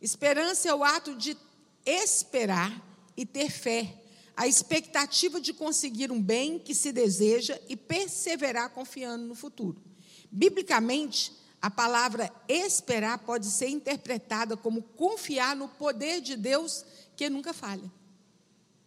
Esperança 0.00 0.68
é 0.68 0.74
o 0.74 0.84
ato 0.84 1.16
de 1.16 1.36
esperar 1.84 2.80
e 3.16 3.26
ter 3.26 3.50
fé, 3.50 4.02
a 4.36 4.46
expectativa 4.46 5.40
de 5.40 5.52
conseguir 5.52 6.12
um 6.12 6.22
bem 6.22 6.58
que 6.58 6.74
se 6.74 6.92
deseja 6.92 7.58
e 7.68 7.76
perseverar 7.76 8.70
confiando 8.70 9.26
no 9.26 9.34
futuro. 9.34 9.82
Biblicamente, 10.30 11.32
a 11.60 11.70
palavra 11.70 12.32
esperar 12.48 13.18
pode 13.18 13.46
ser 13.46 13.68
interpretada 13.68 14.56
como 14.56 14.82
confiar 14.82 15.56
no 15.56 15.68
poder 15.68 16.20
de 16.20 16.36
Deus 16.36 16.84
que 17.16 17.28
nunca 17.30 17.52
falha. 17.52 17.90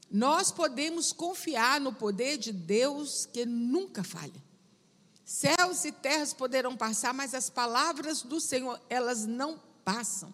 Nós 0.10 0.52
podemos 0.52 1.12
confiar 1.12 1.82
no 1.82 1.94
poder 1.94 2.38
de 2.38 2.54
Deus 2.54 3.26
que 3.26 3.46
nunca 3.46 4.04
falha. 4.04 4.49
Céus 5.30 5.86
e 5.86 5.92
terras 5.92 6.34
poderão 6.34 6.76
passar, 6.76 7.14
mas 7.14 7.36
as 7.36 7.52
palavras 7.52 8.24
do 8.24 8.42
Senhor, 8.42 8.82
elas 8.90 9.28
não 9.28 9.62
passam. 9.86 10.34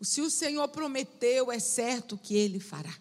Se 0.00 0.20
o 0.20 0.28
Senhor 0.28 0.66
prometeu, 0.66 1.52
é 1.52 1.60
certo 1.60 2.18
que 2.18 2.34
ele 2.34 2.58
fará. 2.58 2.92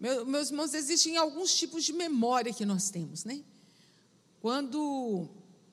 Meu, 0.00 0.26
meus 0.26 0.50
irmãos, 0.50 0.74
existem 0.74 1.16
alguns 1.16 1.54
tipos 1.54 1.84
de 1.84 1.92
memória 1.92 2.52
que 2.52 2.66
nós 2.66 2.90
temos, 2.90 3.24
né? 3.24 3.44
Quando 4.40 5.28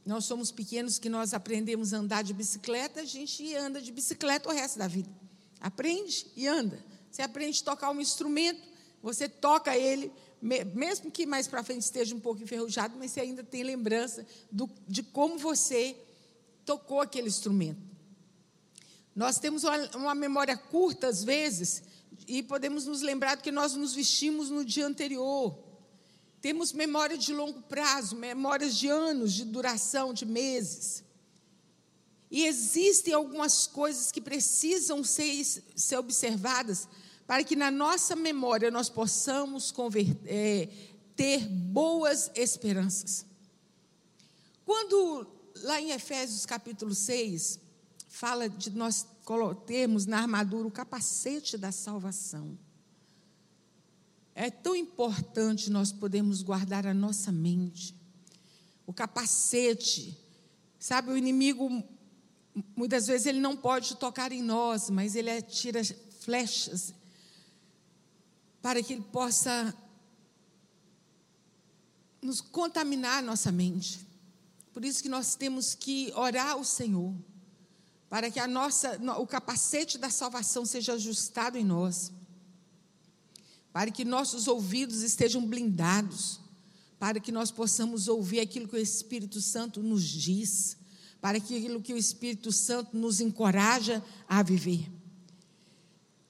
nós 0.06 0.26
somos 0.26 0.52
pequenos, 0.52 1.00
que 1.00 1.10
nós 1.10 1.34
aprendemos 1.34 1.92
a 1.92 1.98
andar 1.98 2.24
de 2.24 2.36
bicicleta, 2.36 3.02
a 3.02 3.06
gente 3.06 3.56
anda 3.56 3.82
de 3.82 3.92
bicicleta 3.92 4.48
o 4.48 4.54
resto 4.54 4.78
da 4.78 4.88
vida. 4.88 5.10
Aprende 5.60 6.28
e 6.36 6.48
anda. 6.48 6.86
Você 7.10 7.24
aprende 7.24 7.64
a 7.64 7.66
tocar 7.66 7.90
um 7.90 8.00
instrumento, 8.00 8.62
você 9.02 9.28
toca 9.28 9.76
ele, 9.76 10.12
mesmo 10.46 11.10
que 11.10 11.26
mais 11.26 11.48
para 11.48 11.64
frente 11.64 11.82
esteja 11.82 12.16
um 12.16 12.20
pouco 12.20 12.44
enferrujado, 12.44 12.96
mas 13.00 13.12
você 13.12 13.22
ainda 13.22 13.44
tem 13.44 13.64
lembrança 13.64 14.26
do, 14.52 14.70
de 14.88 15.02
como 15.02 15.40
você 15.40 15.98
tocou 16.64 17.02
aquele 17.02 17.28
instrumento. 17.28 17.82
Nós 19.16 19.40
temos 19.40 19.64
uma, 19.64 19.90
uma 19.96 20.16
memória 20.16 20.56
curta, 20.56 21.08
às 21.08 21.24
vezes, 21.24 21.82
e 22.28 22.44
podemos 22.44 22.86
nos 22.86 23.02
lembrar 23.02 23.38
do 23.38 23.42
que 23.42 23.52
nós 23.52 23.74
nos 23.74 23.96
vestimos 23.96 24.52
no 24.52 24.64
dia 24.64 24.86
anterior. 24.86 25.58
Temos 26.42 26.72
memória 26.74 27.18
de 27.18 27.34
longo 27.34 27.64
prazo, 27.64 28.16
memórias 28.16 28.76
de 28.76 28.88
anos, 28.88 29.34
de 29.34 29.46
duração, 29.46 30.14
de 30.14 30.28
meses. 30.28 31.04
E 32.30 32.46
existem 32.46 33.16
algumas 33.16 33.66
coisas 33.66 34.12
que 34.12 34.22
precisam 34.22 35.04
ser, 35.04 35.44
ser 35.76 35.98
observadas 35.98 36.88
para 37.28 37.44
que 37.44 37.56
na 37.56 37.72
nossa 37.72 38.16
memória 38.16 38.70
nós 38.70 38.90
possamos 38.90 39.74
é, 40.26 40.70
ter 41.16 41.48
boas 41.48 42.30
esperanças. 42.36 43.26
Quando, 44.64 45.28
lá 45.64 45.82
em 45.82 45.92
Efésios 45.92 46.46
capítulo 46.46 46.94
6, 46.94 47.60
fala 48.08 48.48
de 48.48 48.70
nós 48.72 49.08
termos 49.66 50.06
na 50.06 50.20
armadura 50.20 50.68
o 50.68 50.72
capacete 50.72 51.58
da 51.58 51.72
salvação. 51.72 52.58
É 54.36 54.52
tão 54.52 54.76
importante 54.76 55.72
nós 55.72 55.92
podermos 55.92 56.44
guardar 56.44 56.86
a 56.86 56.94
nossa 56.94 57.32
mente. 57.32 57.96
O 58.86 58.94
capacete, 58.94 60.16
sabe, 60.78 61.10
o 61.10 61.18
inimigo, 61.18 61.84
muitas 62.76 63.08
vezes 63.08 63.26
ele 63.26 63.40
não 63.40 63.56
pode 63.56 63.96
tocar 63.96 64.32
em 64.32 64.44
nós, 64.44 64.90
mas 64.92 65.16
ele 65.16 65.32
atira 65.32 65.82
flechas 66.20 66.94
para 68.66 68.82
que 68.82 68.94
ele 68.94 69.06
possa 69.12 69.76
nos 72.20 72.42
contaminar 72.42 73.22
nossa 73.22 73.52
mente. 73.52 74.00
Por 74.74 74.84
isso 74.84 75.04
que 75.04 75.08
nós 75.08 75.36
temos 75.36 75.76
que 75.76 76.12
orar 76.16 76.54
ao 76.54 76.64
Senhor, 76.64 77.14
para 78.10 78.32
que 78.32 78.40
a 78.40 78.48
nossa, 78.48 79.00
o 79.20 79.28
capacete 79.28 80.00
da 80.00 80.10
salvação 80.10 80.66
seja 80.66 80.94
ajustado 80.94 81.60
em 81.60 81.64
nós, 81.64 82.12
para 83.72 83.92
que 83.92 84.04
nossos 84.04 84.48
ouvidos 84.48 85.04
estejam 85.04 85.46
blindados, 85.46 86.40
para 86.98 87.20
que 87.20 87.32
nós 87.32 87.52
possamos 87.52 88.08
ouvir 88.08 88.40
aquilo 88.40 88.68
que 88.68 88.78
o 88.78 88.82
Espírito 88.82 89.40
Santo 89.42 89.84
nos 89.84 90.02
diz, 90.04 90.76
para 91.22 91.38
aquilo 91.38 91.84
que 91.84 91.94
o 91.94 91.98
Espírito 91.98 92.52
Santo 92.52 92.98
nos 92.98 93.22
encoraja 93.22 94.04
a 94.28 94.42
viver. 94.42 94.92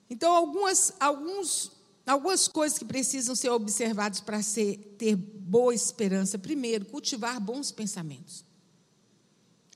Então, 0.10 0.36
algumas, 0.36 0.92
alguns 1.00 1.72
Algumas 2.06 2.48
coisas 2.48 2.78
que 2.78 2.86
precisam 2.86 3.36
ser 3.36 3.50
observadas 3.50 4.20
para 4.20 4.42
ser, 4.44 4.96
ter 4.98 5.16
boa 5.16 5.74
esperança. 5.74 6.38
Primeiro, 6.38 6.86
cultivar 6.86 7.40
bons 7.40 7.72
pensamentos. 7.72 8.46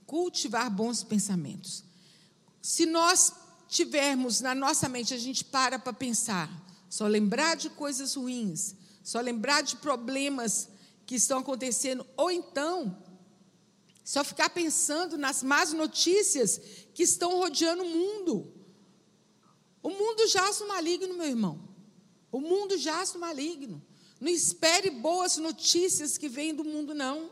Cultivar 0.05 0.69
bons 0.69 1.03
pensamentos. 1.03 1.83
Se 2.61 2.85
nós 2.85 3.33
tivermos 3.67 4.41
na 4.41 4.53
nossa 4.53 4.87
mente, 4.87 5.13
a 5.13 5.17
gente 5.17 5.43
para 5.43 5.79
para 5.79 5.93
pensar, 5.93 6.49
só 6.89 7.07
lembrar 7.07 7.55
de 7.55 7.69
coisas 7.69 8.15
ruins, 8.15 8.75
só 9.03 9.19
lembrar 9.21 9.61
de 9.61 9.75
problemas 9.77 10.69
que 11.05 11.15
estão 11.15 11.39
acontecendo, 11.39 12.05
ou 12.15 12.29
então 12.29 12.95
só 14.03 14.23
ficar 14.23 14.49
pensando 14.49 15.17
nas 15.17 15.43
más 15.43 15.71
notícias 15.71 16.59
que 16.95 17.03
estão 17.03 17.37
rodeando 17.37 17.83
o 17.83 17.89
mundo. 17.89 18.53
O 19.83 19.89
mundo 19.89 20.27
jaz 20.27 20.59
no 20.59 20.67
maligno, 20.67 21.15
meu 21.15 21.27
irmão. 21.27 21.68
O 22.31 22.39
mundo 22.39 22.77
jaz 22.77 23.13
no 23.13 23.19
maligno. 23.19 23.81
Não 24.19 24.29
espere 24.29 24.89
boas 24.89 25.37
notícias 25.37 26.17
que 26.17 26.27
vêm 26.27 26.53
do 26.53 26.63
mundo, 26.63 26.93
não. 26.93 27.31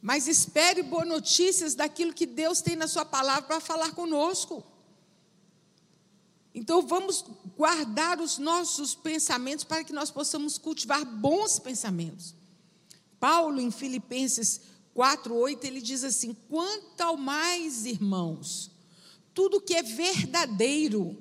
Mas 0.00 0.26
espere 0.26 0.82
boas 0.82 1.06
notícias 1.06 1.74
daquilo 1.74 2.12
que 2.12 2.26
Deus 2.26 2.60
tem 2.60 2.76
na 2.76 2.88
Sua 2.88 3.04
palavra 3.04 3.42
para 3.42 3.60
falar 3.60 3.92
conosco. 3.92 4.64
Então 6.54 6.82
vamos 6.82 7.24
guardar 7.56 8.20
os 8.20 8.38
nossos 8.38 8.94
pensamentos 8.94 9.64
para 9.64 9.84
que 9.84 9.92
nós 9.92 10.10
possamos 10.10 10.58
cultivar 10.58 11.04
bons 11.04 11.58
pensamentos. 11.58 12.34
Paulo, 13.18 13.60
em 13.60 13.70
Filipenses 13.70 14.60
4:8, 14.94 15.64
ele 15.64 15.80
diz 15.80 16.04
assim: 16.04 16.36
Quanto 16.48 17.00
ao 17.00 17.16
mais, 17.16 17.86
irmãos, 17.86 18.70
tudo 19.32 19.60
que 19.60 19.74
é 19.74 19.82
verdadeiro, 19.82 21.16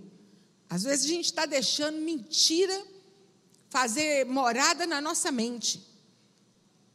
às 0.72 0.84
vezes 0.84 1.04
a 1.04 1.10
gente 1.10 1.26
está 1.26 1.46
deixando 1.46 1.98
mentira 1.98 2.82
fazer 3.70 4.26
morada 4.26 4.88
na 4.88 5.02
nossa 5.02 5.30
mente 5.30 5.86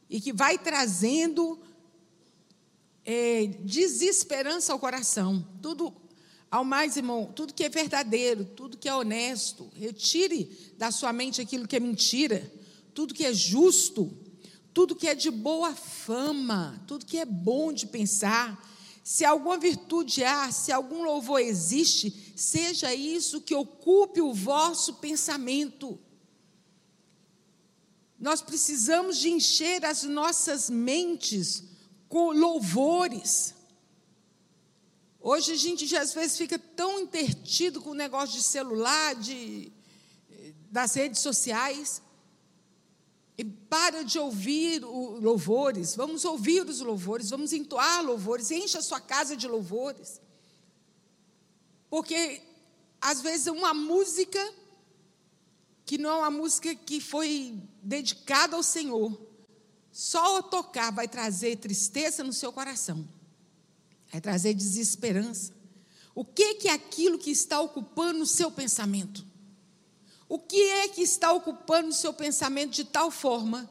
e 0.09 0.19
que 0.19 0.33
vai 0.33 0.57
trazendo 0.57 1.59
é, 3.05 3.45
desesperança 3.63 4.73
ao 4.73 4.79
coração. 4.79 5.47
Tudo, 5.61 5.93
ao 6.49 6.65
mais, 6.65 6.97
irmão, 6.97 7.31
tudo 7.35 7.53
que 7.53 7.63
é 7.63 7.69
verdadeiro, 7.69 8.45
tudo 8.45 8.79
que 8.79 8.89
é 8.89 8.95
honesto, 8.95 9.69
retire 9.75 10.73
da 10.75 10.89
sua 10.89 11.13
mente 11.13 11.39
aquilo 11.39 11.67
que 11.67 11.75
é 11.75 11.79
mentira, 11.79 12.51
tudo 12.95 13.13
que 13.13 13.25
é 13.27 13.31
justo, 13.31 14.11
tudo 14.73 14.95
que 14.95 15.07
é 15.07 15.13
de 15.13 15.29
boa 15.29 15.75
fama, 15.75 16.83
tudo 16.87 17.05
que 17.05 17.19
é 17.19 17.25
bom 17.25 17.71
de 17.71 17.85
pensar 17.85 18.59
se 19.07 19.23
alguma 19.23 19.57
virtude 19.57 20.21
há, 20.21 20.51
se 20.51 20.69
algum 20.69 21.01
louvor 21.01 21.39
existe, 21.39 22.26
seja 22.37 22.93
isso 22.93 23.41
que 23.41 23.55
ocupe 23.55 24.21
o 24.21 24.31
vosso 24.31 24.93
pensamento. 24.95 25.99
Nós 28.19 28.41
precisamos 28.41 29.17
de 29.17 29.29
encher 29.29 29.83
as 29.83 30.03
nossas 30.03 30.69
mentes 30.69 31.63
com 32.07 32.31
louvores. 32.31 33.55
Hoje 35.19 35.51
a 35.51 35.55
gente 35.55 35.87
já 35.87 36.01
às 36.01 36.13
vezes 36.13 36.37
fica 36.37 36.59
tão 36.59 36.99
intertido 36.99 37.81
com 37.81 37.89
o 37.89 37.95
negócio 37.95 38.35
de 38.35 38.43
celular, 38.43 39.15
de, 39.15 39.71
das 40.69 40.93
redes 40.93 41.21
sociais, 41.21 42.03
e 43.35 43.43
para 43.43 44.03
de 44.03 44.19
ouvir 44.19 44.79
louvores, 44.83 45.95
vamos 45.95 46.23
ouvir 46.23 46.67
os 46.67 46.81
louvores, 46.81 47.31
vamos 47.31 47.51
entoar 47.51 48.03
louvores, 48.03 48.51
encha 48.51 48.77
a 48.77 48.81
sua 48.83 48.99
casa 48.99 49.35
de 49.35 49.47
louvores. 49.47 50.21
Porque, 51.89 52.41
às 52.99 53.21
vezes, 53.21 53.47
uma 53.47 53.73
música 53.73 54.39
que 55.85 55.97
não 55.97 56.09
é 56.09 56.17
uma 56.17 56.31
música 56.31 56.75
que 56.75 56.99
foi 56.99 57.57
dedicada 57.81 58.57
ao 58.57 58.61
Senhor, 58.61 59.17
só 59.89 60.41
tocar 60.41 60.91
vai 60.91 61.07
trazer 61.07 61.55
tristeza 61.55 62.23
no 62.23 62.33
seu 62.33 62.51
coração, 62.51 63.07
vai 64.11 64.19
trazer 64.19 64.53
desesperança. 64.53 65.53
O 66.13 66.25
que, 66.25 66.55
que 66.55 66.67
é 66.67 66.73
aquilo 66.73 67.17
que 67.17 67.31
está 67.31 67.61
ocupando 67.61 68.23
o 68.23 68.27
seu 68.27 68.51
pensamento? 68.51 69.25
O 70.27 70.37
que 70.37 70.61
é 70.61 70.89
que 70.89 71.01
está 71.01 71.31
ocupando 71.31 71.89
o 71.89 71.93
seu 71.93 72.13
pensamento 72.13 72.71
de 72.71 72.83
tal 72.83 73.09
forma 73.09 73.69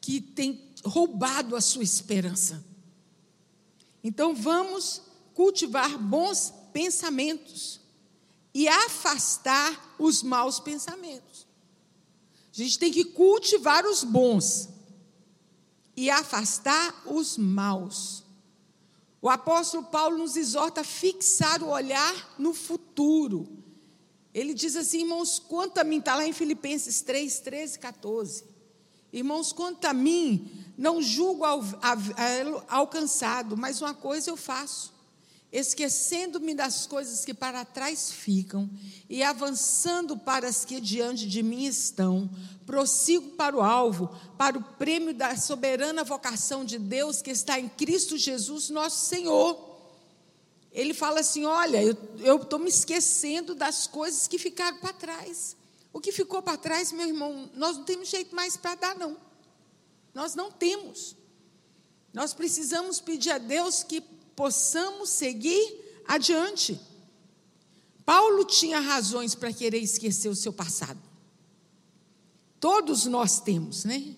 que 0.00 0.20
tem 0.20 0.60
roubado 0.84 1.54
a 1.54 1.60
sua 1.60 1.84
esperança? 1.84 2.64
Então 4.02 4.34
vamos 4.34 5.02
cultivar 5.34 5.96
bons 5.98 6.52
pensamentos 6.74 7.80
e 8.52 8.68
afastar 8.68 9.96
os 9.98 10.22
maus 10.22 10.60
pensamentos. 10.60 11.46
A 12.52 12.56
gente 12.56 12.78
tem 12.78 12.92
que 12.92 13.04
cultivar 13.04 13.86
os 13.86 14.04
bons 14.04 14.68
e 15.96 16.10
afastar 16.10 17.02
os 17.06 17.38
maus. 17.38 18.22
O 19.22 19.30
apóstolo 19.30 19.84
Paulo 19.84 20.18
nos 20.18 20.36
exorta 20.36 20.82
a 20.82 20.84
fixar 20.84 21.62
o 21.62 21.68
olhar 21.68 22.34
no 22.38 22.52
futuro 22.52 23.48
Ele 24.34 24.52
diz 24.52 24.74
assim, 24.76 25.02
irmãos, 25.02 25.38
quanto 25.38 25.78
a 25.78 25.84
mim, 25.84 25.98
está 25.98 26.16
lá 26.16 26.26
em 26.26 26.32
Filipenses 26.32 27.00
3, 27.02 27.38
13, 27.38 27.78
14. 27.78 28.44
Irmãos, 29.12 29.52
quanto 29.52 29.84
a 29.84 29.94
mim, 29.94 30.50
não 30.76 31.00
julgo 31.00 31.44
al, 31.44 31.62
alcançado, 32.68 33.56
mas 33.56 33.80
uma 33.80 33.94
coisa 33.94 34.30
eu 34.30 34.36
faço, 34.36 34.92
esquecendo-me 35.54 36.52
das 36.52 36.84
coisas 36.84 37.24
que 37.24 37.32
para 37.32 37.64
trás 37.64 38.10
ficam 38.10 38.68
e 39.08 39.22
avançando 39.22 40.18
para 40.18 40.48
as 40.48 40.64
que 40.64 40.80
diante 40.80 41.28
de 41.28 41.44
mim 41.44 41.64
estão, 41.64 42.28
prossigo 42.66 43.30
para 43.36 43.56
o 43.56 43.62
alvo, 43.62 44.10
para 44.36 44.58
o 44.58 44.62
prêmio 44.62 45.14
da 45.14 45.36
soberana 45.36 46.02
vocação 46.02 46.64
de 46.64 46.76
Deus 46.76 47.22
que 47.22 47.30
está 47.30 47.60
em 47.60 47.68
Cristo 47.68 48.18
Jesus, 48.18 48.68
nosso 48.68 49.06
Senhor. 49.06 49.78
Ele 50.72 50.92
fala 50.92 51.20
assim: 51.20 51.44
Olha, 51.44 51.80
eu 52.18 52.36
estou 52.36 52.58
me 52.58 52.68
esquecendo 52.68 53.54
das 53.54 53.86
coisas 53.86 54.26
que 54.26 54.38
ficaram 54.38 54.78
para 54.78 54.92
trás. 54.92 55.56
O 55.92 56.00
que 56.00 56.10
ficou 56.10 56.42
para 56.42 56.58
trás, 56.58 56.90
meu 56.90 57.06
irmão, 57.06 57.48
nós 57.54 57.76
não 57.76 57.84
temos 57.84 58.08
jeito 58.08 58.34
mais 58.34 58.56
para 58.56 58.74
dar, 58.74 58.98
não. 58.98 59.16
Nós 60.12 60.34
não 60.34 60.50
temos. 60.50 61.14
Nós 62.12 62.34
precisamos 62.34 63.00
pedir 63.00 63.30
a 63.30 63.38
Deus 63.38 63.84
que 63.84 64.02
possamos 64.36 65.10
seguir 65.10 66.02
adiante. 66.06 66.80
Paulo 68.04 68.44
tinha 68.44 68.80
razões 68.80 69.34
para 69.34 69.52
querer 69.52 69.78
esquecer 69.78 70.28
o 70.28 70.36
seu 70.36 70.52
passado. 70.52 71.00
Todos 72.60 73.06
nós 73.06 73.40
temos, 73.40 73.84
né? 73.84 74.16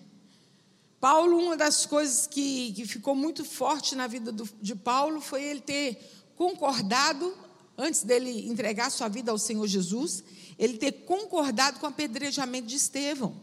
Paulo, 0.99 1.37
uma 1.37 1.55
das 1.55 1.85
coisas 1.85 2.25
que, 2.25 2.73
que 2.73 2.85
ficou 2.85 3.15
muito 3.15 3.45
forte 3.45 3.95
na 3.95 4.07
vida 4.07 4.31
do, 4.31 4.49
de 4.61 4.75
Paulo 4.75 5.21
foi 5.21 5.43
ele 5.43 5.61
ter 5.61 5.99
concordado, 6.35 7.33
antes 7.77 8.03
dele 8.03 8.47
entregar 8.47 8.89
sua 8.89 9.07
vida 9.07 9.31
ao 9.31 9.37
Senhor 9.37 9.67
Jesus, 9.67 10.23
ele 10.57 10.77
ter 10.77 10.91
concordado 10.91 11.79
com 11.79 11.85
o 11.85 11.89
apedrejamento 11.89 12.67
de 12.67 12.75
Estevão, 12.75 13.39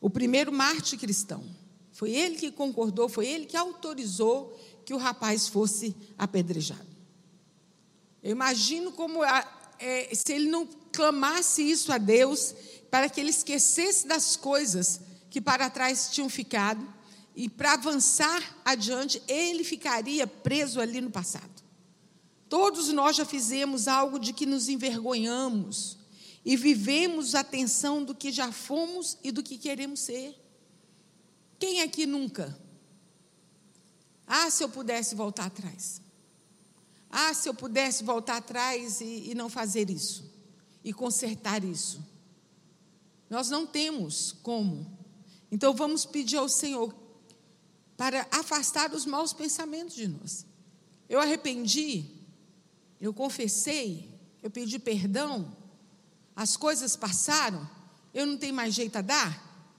o 0.00 0.10
primeiro 0.10 0.52
Marte 0.52 0.96
cristão. 0.96 1.42
Foi 1.92 2.10
ele 2.10 2.36
que 2.36 2.50
concordou, 2.50 3.08
foi 3.08 3.26
ele 3.26 3.46
que 3.46 3.56
autorizou 3.56 4.58
que 4.90 4.94
o 4.94 4.98
rapaz 4.98 5.46
fosse 5.46 5.94
apedrejado. 6.18 6.84
Eu 8.20 8.32
imagino 8.32 8.90
como 8.90 9.24
é, 9.24 10.10
se 10.12 10.32
ele 10.32 10.50
não 10.50 10.66
clamasse 10.90 11.62
isso 11.62 11.92
a 11.92 11.96
Deus, 11.96 12.52
para 12.90 13.08
que 13.08 13.20
ele 13.20 13.30
esquecesse 13.30 14.08
das 14.08 14.34
coisas 14.34 15.00
que 15.30 15.40
para 15.40 15.70
trás 15.70 16.10
tinham 16.10 16.28
ficado, 16.28 16.84
e 17.36 17.48
para 17.48 17.74
avançar 17.74 18.42
adiante, 18.64 19.22
ele 19.28 19.62
ficaria 19.62 20.26
preso 20.26 20.80
ali 20.80 21.00
no 21.00 21.08
passado. 21.08 21.62
Todos 22.48 22.88
nós 22.88 23.14
já 23.14 23.24
fizemos 23.24 23.86
algo 23.86 24.18
de 24.18 24.32
que 24.32 24.44
nos 24.44 24.68
envergonhamos 24.68 25.98
e 26.44 26.56
vivemos 26.56 27.36
a 27.36 27.44
tensão 27.44 28.02
do 28.02 28.12
que 28.12 28.32
já 28.32 28.50
fomos 28.50 29.16
e 29.22 29.30
do 29.30 29.40
que 29.40 29.56
queremos 29.56 30.00
ser. 30.00 30.34
Quem 31.60 31.80
aqui 31.80 32.06
nunca? 32.06 32.58
Ah, 34.32 34.48
se 34.48 34.62
eu 34.62 34.68
pudesse 34.68 35.16
voltar 35.16 35.46
atrás. 35.46 36.00
Ah, 37.10 37.34
se 37.34 37.48
eu 37.48 37.52
pudesse 37.52 38.04
voltar 38.04 38.36
atrás 38.36 39.00
e, 39.00 39.30
e 39.30 39.34
não 39.34 39.48
fazer 39.48 39.90
isso, 39.90 40.32
e 40.84 40.92
consertar 40.92 41.64
isso. 41.64 42.00
Nós 43.28 43.50
não 43.50 43.66
temos 43.66 44.30
como. 44.30 44.86
Então 45.50 45.74
vamos 45.74 46.06
pedir 46.06 46.36
ao 46.36 46.48
Senhor 46.48 46.94
para 47.96 48.24
afastar 48.30 48.94
os 48.94 49.04
maus 49.04 49.32
pensamentos 49.32 49.96
de 49.96 50.06
nós. 50.06 50.46
Eu 51.08 51.18
arrependi, 51.18 52.04
eu 53.00 53.12
confessei, 53.12 54.16
eu 54.40 54.48
pedi 54.48 54.78
perdão, 54.78 55.56
as 56.36 56.56
coisas 56.56 56.94
passaram, 56.94 57.68
eu 58.14 58.24
não 58.24 58.38
tenho 58.38 58.54
mais 58.54 58.74
jeito 58.74 58.94
a 58.94 59.02
dar? 59.02 59.74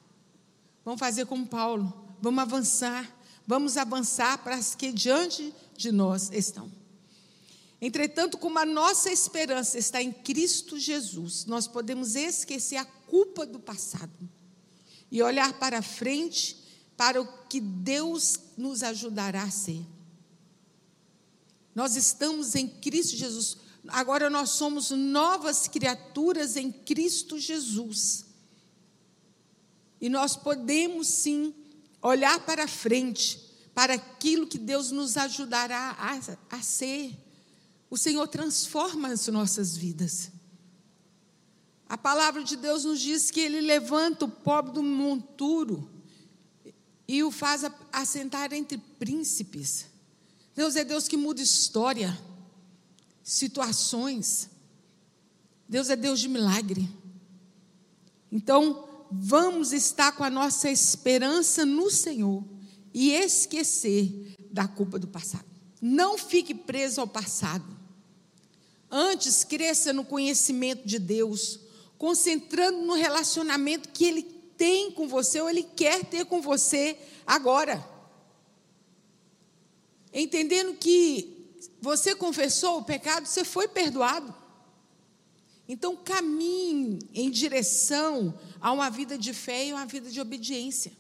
Vamos 0.84 1.00
fazer 1.00 1.26
como 1.26 1.48
Paulo, 1.48 2.18
vamos 2.22 2.42
avançar, 2.42 3.10
vamos 3.46 3.78
avançar 3.78 4.38
para 4.44 4.56
as 4.56 4.76
que 4.76 4.92
diante 4.92 5.54
de 5.76 5.92
nós 5.92 6.30
estão. 6.32 6.72
Entretanto, 7.82 8.38
como 8.38 8.60
a 8.60 8.66
nossa 8.66 9.12
esperança 9.12 9.78
está 9.80 10.02
em 10.02 10.12
Cristo 10.12 10.78
Jesus, 10.78 11.46
nós 11.46 11.68
podemos 11.68 12.16
esquecer 12.16 12.78
a 12.78 12.86
culpa 12.86 13.46
do 13.46 13.60
passado 13.60 14.30
e 15.12 15.22
olhar 15.24 15.54
para 15.54 15.82
frente 15.82 16.58
para 16.96 17.20
o 17.20 17.28
que 17.48 17.60
Deus 17.60 18.40
nos 18.56 18.84
ajudará 18.84 19.44
a 19.44 19.50
ser. 19.50 19.84
Nós 21.74 21.96
estamos 21.96 22.54
em 22.54 22.68
Cristo 22.68 23.18
Jesus. 23.18 23.58
Agora 23.88 24.30
nós 24.30 24.52
somos 24.52 24.92
novas 24.92 25.68
criaturas 25.68 26.56
em 26.56 26.72
Cristo 26.72 27.40
Jesus. 27.40 28.26
E 30.00 30.10
nós 30.10 30.36
podemos 30.36 31.08
sim 31.08 31.54
olhar 32.02 32.40
para 32.40 32.68
frente, 32.68 33.40
para 33.74 33.94
aquilo 33.94 34.48
que 34.48 34.58
Deus 34.58 34.92
nos 34.92 35.18
ajudará 35.18 35.96
a, 35.98 36.58
a 36.58 36.62
ser. 36.62 37.16
O 37.90 37.98
Senhor 37.98 38.28
transforma 38.28 39.10
as 39.10 39.28
nossas 39.28 39.78
vidas. 39.78 40.32
A 41.88 41.98
palavra 41.98 42.44
de 42.44 42.56
Deus 42.56 42.86
nos 42.86 43.00
diz 43.02 43.30
que 43.30 43.42
Ele 43.42 43.60
levanta 43.60 44.26
o 44.26 44.30
pobre 44.30 44.72
do 44.72 44.82
monturo 44.82 45.90
e 47.08 47.22
o 47.24 47.30
faz 47.30 47.64
assentar 47.92 48.54
entre 48.54 48.78
príncipes. 48.78 49.88
Deus 50.56 50.78
é 50.78 50.86
Deus 50.86 51.08
que 51.08 51.18
muda 51.18 51.42
história, 51.42 52.18
situações. 53.22 54.50
Deus 55.68 55.90
é 55.90 55.96
Deus 55.96 56.22
de 56.22 56.30
milagre. 56.30 56.90
Então, 58.32 58.88
vamos 59.12 59.74
estar 59.74 60.12
com 60.14 60.24
a 60.24 60.30
nossa 60.30 60.70
esperança 60.70 61.66
no 61.66 61.90
Senhor 61.90 62.44
e 62.94 63.12
esquecer 63.12 64.36
da 64.52 64.68
culpa 64.68 64.98
do 64.98 65.08
passado. 65.08 65.46
Não 65.82 66.18
fique 66.18 66.54
preso 66.54 67.02
ao 67.02 67.08
passado. 67.08 67.66
Antes, 68.90 69.44
cresça 69.44 69.94
no 69.94 70.04
conhecimento 70.04 70.86
de 70.86 71.00
Deus, 71.00 71.60
concentrando 71.98 72.86
no 72.86 72.94
relacionamento 72.94 73.90
que 73.90 74.06
Ele 74.06 74.24
tem 74.58 74.92
com 74.92 75.08
você 75.08 75.42
ou 75.42 75.50
Ele 75.50 75.64
quer 75.64 76.06
ter 76.06 76.26
com 76.26 76.42
você 76.42 76.98
agora 77.26 77.92
entendendo 80.14 80.76
que 80.76 81.58
você 81.80 82.16
confessou 82.16 82.80
o 82.80 82.84
pecado, 82.84 83.26
você 83.26 83.44
foi 83.44 83.68
perdoado. 83.68 84.34
Então 85.74 85.96
caminhe 85.96 87.00
em 87.14 87.32
direção 87.32 88.38
a 88.60 88.74
uma 88.74 88.90
vida 88.90 89.18
de 89.18 89.34
fé 89.34 89.68
e 89.68 89.72
uma 89.72 89.86
vida 89.86 90.12
de 90.12 90.20
obediência. 90.20 90.92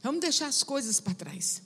Vamos 0.00 0.20
deixar 0.20 0.46
as 0.46 0.62
coisas 0.62 1.00
para 1.00 1.12
trás. 1.12 1.60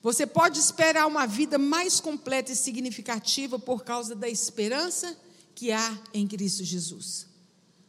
Você 0.00 0.24
pode 0.24 0.60
esperar 0.60 1.08
uma 1.08 1.26
vida 1.26 1.58
mais 1.58 1.98
completa 1.98 2.52
e 2.52 2.54
significativa 2.54 3.58
por 3.58 3.82
causa 3.82 4.14
da 4.14 4.28
esperança 4.28 5.18
que 5.52 5.72
há 5.72 6.00
em 6.14 6.28
Cristo 6.28 6.62
Jesus. 6.62 7.26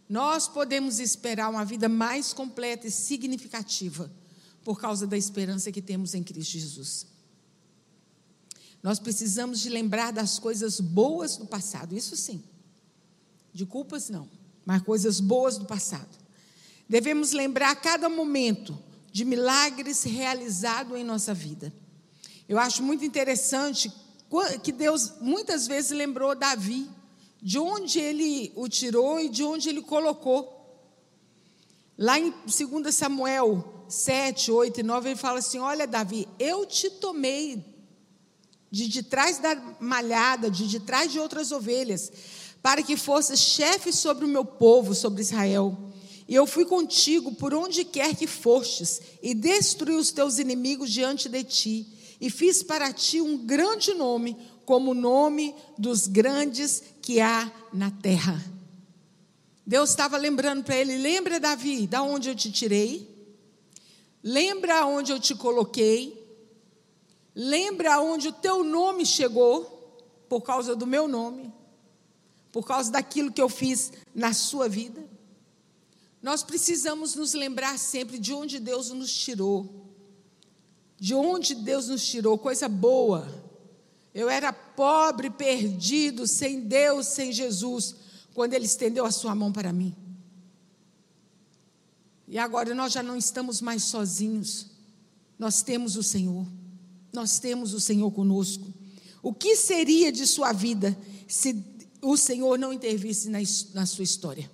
Nós 0.10 0.48
podemos 0.48 1.00
esperar 1.00 1.48
uma 1.48 1.64
vida 1.64 1.88
mais 1.88 2.34
completa 2.34 2.88
e 2.88 2.92
significativa 2.92 4.12
por 4.64 4.82
causa 4.82 5.06
da 5.06 5.16
esperança 5.16 5.72
que 5.72 5.80
temos 5.80 6.16
em 6.16 6.24
Cristo 6.24 6.54
Jesus. 6.54 7.06
Nós 8.82 8.98
precisamos 8.98 9.60
de 9.60 9.70
lembrar 9.70 10.12
das 10.12 10.40
coisas 10.40 10.80
boas 10.80 11.38
do 11.38 11.46
passado, 11.46 11.96
isso 11.96 12.18
sim. 12.18 12.44
De 13.54 13.66
culpas 13.66 14.10
não, 14.10 14.28
mas 14.66 14.82
coisas 14.82 15.20
boas 15.20 15.58
do 15.58 15.66
passado. 15.66 16.10
Devemos 16.88 17.32
lembrar 17.32 17.72
a 17.72 17.76
cada 17.76 18.10
momento 18.10 18.78
de 19.12 19.26
milagres 19.26 20.04
realizados 20.04 20.98
em 20.98 21.04
nossa 21.04 21.34
vida. 21.34 21.74
Eu 22.48 22.58
acho 22.58 22.82
muito 22.82 23.06
interessante 23.06 23.92
que 24.64 24.72
Deus 24.72 25.14
muitas 25.20 25.68
vezes 25.68 25.92
lembrou 25.92 26.36
Davi, 26.36 26.90
de 27.42 27.58
onde 27.58 28.00
ele 28.00 28.52
o 28.56 28.68
tirou 28.68 29.20
e 29.20 29.30
de 29.30 29.44
onde 29.44 29.70
ele 29.70 29.82
colocou. 29.82 30.56
Lá 31.98 32.20
em 32.20 32.32
2 32.32 32.94
Samuel 32.94 33.86
7, 33.88 34.52
8 34.52 34.80
e 34.80 34.84
9, 34.84 35.10
ele 35.10 35.16
fala 35.16 35.40
assim: 35.40 35.60
Olha, 35.60 35.88
Davi, 35.88 36.28
eu 36.40 36.66
te 36.66 36.90
tomei 36.90 37.64
de 38.72 38.88
de 38.88 39.04
trás 39.04 39.40
da 39.40 39.56
malhada, 39.80 40.50
de 40.50 40.68
de 40.68 40.80
trás 40.80 41.12
de 41.12 41.20
outras 41.20 41.52
ovelhas, 41.52 42.12
para 42.62 42.84
que 42.84 42.98
fosses 42.98 43.40
chefe 43.40 43.92
sobre 43.92 44.26
o 44.26 44.28
meu 44.28 44.44
povo, 44.44 44.94
sobre 44.94 45.22
Israel. 45.22 45.78
E 46.28 46.36
eu 46.36 46.46
fui 46.46 46.66
contigo 46.66 47.34
por 47.34 47.54
onde 47.54 47.84
quer 47.84 48.16
que 48.16 48.28
fostes, 48.28 49.02
e 49.22 49.34
destruí 49.34 49.96
os 49.96 50.12
teus 50.12 50.38
inimigos 50.38 50.92
diante 50.92 51.28
de 51.28 51.44
ti, 51.44 51.88
e 52.22 52.30
fiz 52.30 52.62
para 52.62 52.94
ti 52.94 53.22
um 53.22 53.38
grande 53.38 53.94
nome, 53.94 54.38
como 54.66 54.92
o 54.92 54.96
nome 54.96 55.56
dos 55.78 56.06
grandes 56.06 56.84
que 57.02 57.20
há 57.20 57.52
na 57.74 57.90
terra. 57.90 58.40
Deus 59.66 59.90
estava 59.90 60.18
lembrando 60.18 60.64
para 60.64 60.76
ele: 60.76 60.98
lembra, 60.98 61.40
Davi, 61.40 61.88
da 61.88 62.04
onde 62.04 62.30
eu 62.30 62.36
te 62.36 62.52
tirei? 62.52 63.08
Lembra 64.24 64.86
onde 64.86 65.12
eu 65.12 65.20
te 65.20 65.34
coloquei? 65.34 66.20
Lembra 67.34 68.02
onde 68.02 68.28
o 68.28 68.34
teu 68.34 68.64
nome 68.64 69.06
chegou, 69.06 69.64
por 70.28 70.42
causa 70.42 70.76
do 70.76 70.86
meu 70.86 71.08
nome. 71.08 71.54
Por 72.52 72.66
causa 72.66 72.92
daquilo 72.92 73.32
que 73.32 73.42
eu 73.42 73.50
fiz 73.50 73.92
na 74.14 74.34
sua 74.34 74.68
vida. 74.68 75.08
Nós 76.22 76.44
precisamos 76.44 77.16
nos 77.16 77.34
lembrar 77.34 77.78
sempre 77.78 78.20
de 78.20 78.34
onde 78.34 78.60
Deus 78.60 78.90
nos 78.90 79.12
tirou. 79.12 79.88
De 80.98 81.14
onde 81.14 81.56
Deus 81.56 81.88
nos 81.88 82.06
tirou, 82.06 82.38
coisa 82.38 82.68
boa. 82.68 83.28
Eu 84.14 84.30
era 84.30 84.52
pobre, 84.52 85.30
perdido, 85.30 86.28
sem 86.28 86.62
Deus, 86.62 87.08
sem 87.08 87.32
Jesus, 87.32 87.96
quando 88.34 88.54
Ele 88.54 88.66
estendeu 88.66 89.06
a 89.06 89.12
sua 89.12 89.34
mão 89.34 89.52
para 89.52 89.72
mim. 89.72 89.96
E 92.28 92.38
agora 92.38 92.76
nós 92.76 92.92
já 92.92 93.02
não 93.02 93.16
estamos 93.16 93.62
mais 93.62 93.84
sozinhos. 93.84 94.68
Nós 95.38 95.62
temos 95.62 95.96
o 95.96 96.04
Senhor. 96.04 96.46
Nós 97.14 97.40
temos 97.40 97.74
o 97.74 97.80
Senhor 97.80 98.12
conosco. 98.12 98.68
O 99.22 99.34
que 99.34 99.56
seria 99.56 100.12
de 100.12 100.28
sua 100.28 100.52
vida 100.52 100.98
se 101.28 101.54
o 102.02 102.16
Senhor 102.18 102.58
não 102.58 102.74
intervisse 102.74 103.30
na, 103.30 103.40
na 103.74 103.86
sua 103.86 104.04
história? 104.04 104.50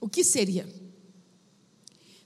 O 0.00 0.08
que 0.08 0.24
seria? 0.24 0.68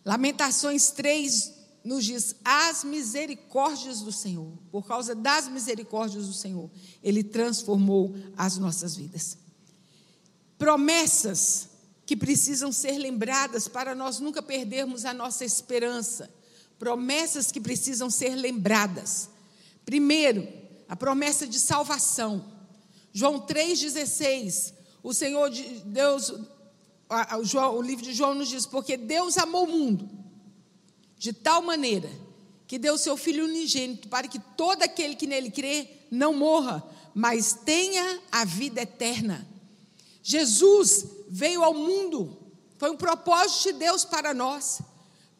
Lamentações 0.04 0.90
3 0.90 1.52
nos 1.84 2.04
diz: 2.04 2.36
as 2.44 2.84
misericórdias 2.84 4.00
do 4.00 4.12
Senhor, 4.12 4.52
por 4.70 4.86
causa 4.86 5.14
das 5.14 5.48
misericórdias 5.48 6.26
do 6.26 6.32
Senhor, 6.32 6.70
Ele 7.02 7.22
transformou 7.22 8.14
as 8.36 8.56
nossas 8.56 8.96
vidas. 8.96 9.36
Promessas 10.56 11.68
que 12.06 12.16
precisam 12.16 12.70
ser 12.70 12.98
lembradas 12.98 13.66
para 13.66 13.94
nós 13.94 14.20
nunca 14.20 14.42
perdermos 14.42 15.04
a 15.04 15.12
nossa 15.12 15.44
esperança. 15.44 16.30
Promessas 16.78 17.50
que 17.50 17.60
precisam 17.60 18.10
ser 18.10 18.34
lembradas. 18.34 19.28
Primeiro, 19.84 20.46
a 20.88 20.94
promessa 20.94 21.46
de 21.46 21.58
salvação. 21.58 22.53
João 23.14 23.40
3,16. 23.46 24.74
O 25.00 25.14
Senhor 25.14 25.48
de 25.48 25.62
Deus, 25.84 26.34
o 27.72 27.82
livro 27.82 28.04
de 28.04 28.12
João 28.12 28.34
nos 28.34 28.48
diz: 28.48 28.66
Porque 28.66 28.96
Deus 28.96 29.38
amou 29.38 29.64
o 29.64 29.70
mundo 29.70 30.10
de 31.16 31.32
tal 31.32 31.62
maneira 31.62 32.10
que 32.66 32.78
deu 32.78 32.98
seu 32.98 33.16
Filho 33.16 33.44
unigênito 33.44 34.08
para 34.08 34.26
que 34.26 34.40
todo 34.56 34.82
aquele 34.82 35.14
que 35.14 35.28
nele 35.28 35.50
crê 35.50 35.88
não 36.10 36.34
morra, 36.34 36.82
mas 37.14 37.52
tenha 37.64 38.20
a 38.32 38.44
vida 38.44 38.82
eterna. 38.82 39.46
Jesus 40.20 41.06
veio 41.28 41.62
ao 41.62 41.72
mundo, 41.72 42.36
foi 42.78 42.90
um 42.90 42.96
propósito 42.96 43.72
de 43.72 43.78
Deus 43.78 44.04
para 44.04 44.34
nós, 44.34 44.80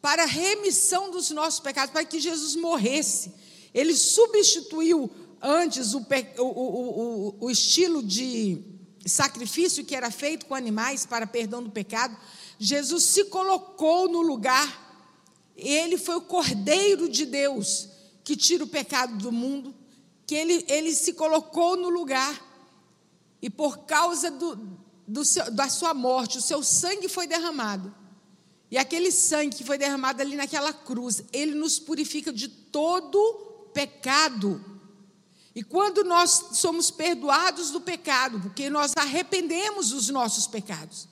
para 0.01 0.23
a 0.23 0.27
remissão 0.27 1.11
dos 1.11 1.29
nossos 1.31 1.59
pecados, 1.59 1.91
para 1.91 2.05
que 2.05 2.19
Jesus 2.19 2.55
morresse. 2.55 3.33
Ele 3.73 3.95
substituiu 3.95 5.11
antes 5.45 5.93
o, 5.93 6.03
o, 6.39 7.37
o, 7.39 7.51
estilo 7.51 8.01
de 8.01 8.63
sacrifício 9.05 9.85
que 9.85 9.95
era 9.95 10.09
feito 10.09 10.47
com 10.47 10.55
animais 10.55 11.05
para 11.05 11.27
perdão 11.27 11.61
do 11.61 11.69
pecado. 11.69 12.17
Jesus 12.57 13.03
se 13.03 13.25
colocou 13.25 14.09
no 14.09 14.21
lugar, 14.21 15.13
ele 15.55 15.99
foi 15.99 16.15
o 16.15 16.21
Cordeiro 16.21 17.07
de 17.07 17.27
Deus 17.27 17.89
que 18.23 18.35
tira 18.35 18.63
o 18.63 18.67
pecado 18.67 19.17
do 19.17 19.31
mundo, 19.31 19.75
que 20.25 20.33
ele, 20.33 20.65
ele 20.67 20.95
se 20.95 21.13
colocou 21.13 21.77
no 21.77 21.89
lugar, 21.89 22.41
e 23.39 23.47
por 23.47 23.85
causa 23.85 24.31
do, 24.31 24.57
do 25.07 25.23
seu, 25.23 25.51
da 25.51 25.69
sua 25.69 25.93
morte, 25.93 26.39
o 26.39 26.41
seu 26.41 26.63
sangue 26.63 27.07
foi 27.07 27.27
derramado. 27.27 27.93
E 28.71 28.79
aquele 28.79 29.11
sangue 29.11 29.57
que 29.57 29.63
foi 29.63 29.77
derramado 29.77 30.23
ali 30.23 30.35
naquela 30.35 30.73
cruz, 30.73 31.21
ele 31.31 31.53
nos 31.53 31.77
purifica 31.77 32.33
de 32.33 32.47
todo 32.47 33.69
pecado. 33.71 34.74
E 35.55 35.63
quando 35.63 36.03
nós 36.03 36.49
somos 36.51 36.91
perdoados 36.91 37.71
do 37.71 37.79
pecado, 37.79 38.41
porque 38.41 38.69
nós 38.69 38.91
arrependemos 38.97 39.91
dos 39.91 40.09
nossos 40.09 40.45
pecados, 40.45 41.07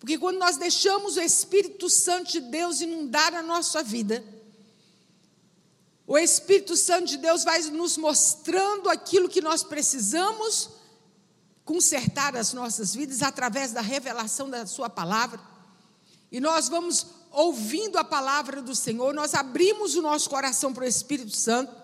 porque 0.00 0.18
quando 0.18 0.38
nós 0.38 0.56
deixamos 0.56 1.16
o 1.16 1.20
Espírito 1.20 1.88
Santo 1.88 2.32
de 2.32 2.40
Deus 2.40 2.80
inundar 2.80 3.32
a 3.32 3.42
nossa 3.42 3.84
vida, 3.84 4.22
o 6.06 6.18
Espírito 6.18 6.76
Santo 6.76 7.06
de 7.06 7.16
Deus 7.16 7.44
vai 7.44 7.62
nos 7.70 7.96
mostrando 7.96 8.90
aquilo 8.90 9.28
que 9.28 9.40
nós 9.40 9.62
precisamos 9.62 10.70
consertar 11.64 12.36
as 12.36 12.52
nossas 12.52 12.94
vidas 12.94 13.22
através 13.22 13.72
da 13.72 13.80
revelação 13.80 14.50
da 14.50 14.66
Sua 14.66 14.90
palavra. 14.90 15.40
E 16.30 16.40
nós 16.40 16.68
vamos 16.68 17.06
ouvindo 17.30 17.96
a 17.96 18.04
palavra 18.04 18.60
do 18.60 18.74
Senhor, 18.74 19.14
nós 19.14 19.34
abrimos 19.34 19.94
o 19.94 20.02
nosso 20.02 20.28
coração 20.28 20.74
para 20.74 20.84
o 20.84 20.86
Espírito 20.86 21.34
Santo, 21.34 21.74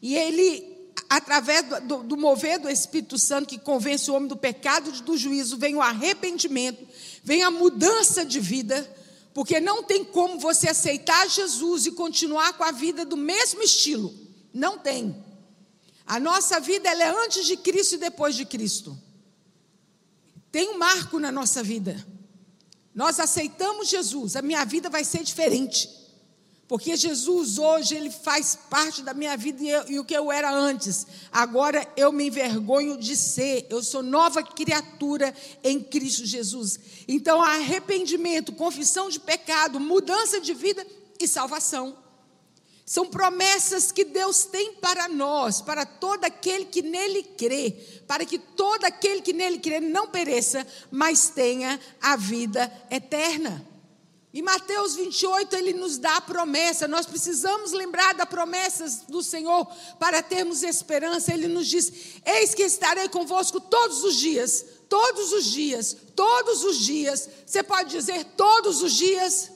e 0.00 0.16
Ele 0.16 0.73
através 1.08 1.64
do, 1.82 2.02
do, 2.02 2.16
mover 2.16 2.58
do 2.58 2.68
Espírito 2.68 3.18
Santo 3.18 3.48
que 3.48 3.58
convence 3.58 4.10
o 4.10 4.14
homem 4.14 4.28
do 4.28 4.36
pecado 4.36 4.90
e 4.90 5.02
do 5.02 5.16
juízo, 5.16 5.56
vem 5.56 5.74
o 5.74 5.82
arrependimento, 5.82 6.86
vem 7.22 7.42
a 7.42 7.50
mudança 7.50 8.24
de 8.24 8.40
vida, 8.40 8.88
porque 9.32 9.60
não 9.60 9.82
tem 9.82 10.04
como 10.04 10.38
você 10.38 10.68
aceitar 10.68 11.28
Jesus 11.28 11.86
e 11.86 11.92
continuar 11.92 12.52
com 12.54 12.64
a 12.64 12.70
vida 12.70 13.04
do 13.04 13.16
mesmo 13.16 13.62
estilo. 13.62 14.14
Não 14.52 14.78
tem. 14.78 15.24
A 16.06 16.20
nossa 16.20 16.60
vida 16.60 16.88
ela 16.88 17.02
é 17.02 17.24
antes 17.24 17.46
de 17.46 17.56
Cristo 17.56 17.94
e 17.94 17.98
depois 17.98 18.36
de 18.36 18.44
Cristo. 18.44 18.96
Tem 20.52 20.68
um 20.68 20.78
marco 20.78 21.18
na 21.18 21.32
nossa 21.32 21.62
vida. 21.62 22.06
Nós 22.94 23.18
aceitamos 23.18 23.88
Jesus, 23.88 24.36
a 24.36 24.42
minha 24.42 24.64
vida 24.64 24.88
vai 24.88 25.02
ser 25.02 25.24
diferente. 25.24 26.03
Porque 26.66 26.96
Jesus 26.96 27.58
hoje 27.58 27.94
ele 27.94 28.10
faz 28.10 28.58
parte 28.70 29.02
da 29.02 29.12
minha 29.12 29.36
vida 29.36 29.62
e, 29.62 29.68
eu, 29.68 29.84
e, 29.88 29.98
o 29.98 30.04
que 30.04 30.16
eu 30.16 30.32
era 30.32 30.50
antes. 30.50 31.06
Agora 31.30 31.86
eu 31.96 32.10
me 32.10 32.26
envergonho 32.26 32.96
de 32.96 33.14
ser. 33.16 33.66
Eu 33.68 33.82
sou 33.82 34.02
nova 34.02 34.42
criatura 34.42 35.34
em 35.62 35.78
Cristo 35.80 36.24
Jesus. 36.24 36.78
Então 37.06 37.42
arrependimento, 37.42 38.52
confissão 38.52 39.10
de 39.10 39.20
pecado, 39.20 39.78
mudança 39.78 40.40
de 40.40 40.54
vida 40.54 40.86
e 41.20 41.28
salvação. 41.28 41.98
São 42.86 43.06
promessas 43.06 43.90
que 43.90 44.04
Deus 44.04 44.44
tem 44.44 44.74
para 44.74 45.08
nós, 45.08 45.60
para 45.60 45.86
todo 45.86 46.24
aquele 46.24 46.66
que 46.66 46.82
nele 46.82 47.22
crê, 47.22 47.70
para 48.06 48.26
que 48.26 48.38
todo 48.38 48.84
aquele 48.84 49.22
que 49.22 49.32
nele 49.32 49.58
crê 49.58 49.80
não 49.80 50.06
pereça, 50.06 50.66
mas 50.90 51.28
tenha 51.28 51.80
a 52.00 52.14
vida 52.14 52.70
eterna. 52.90 53.73
Em 54.34 54.42
Mateus 54.42 54.96
28, 54.96 55.54
ele 55.54 55.72
nos 55.72 55.96
dá 55.96 56.16
a 56.16 56.20
promessa, 56.20 56.88
nós 56.88 57.06
precisamos 57.06 57.70
lembrar 57.70 58.14
das 58.14 58.28
promessas 58.28 59.02
do 59.08 59.22
Senhor 59.22 59.64
para 59.96 60.24
termos 60.24 60.64
esperança. 60.64 61.32
Ele 61.32 61.46
nos 61.46 61.68
diz: 61.68 61.92
Eis 62.26 62.52
que 62.52 62.64
estarei 62.64 63.08
convosco 63.08 63.60
todos 63.60 64.02
os 64.02 64.16
dias, 64.16 64.66
todos 64.88 65.32
os 65.32 65.44
dias, 65.44 65.96
todos 66.16 66.64
os 66.64 66.78
dias. 66.78 67.28
Você 67.46 67.62
pode 67.62 67.90
dizer 67.90 68.24
todos 68.36 68.82
os 68.82 68.92
dias? 68.92 69.52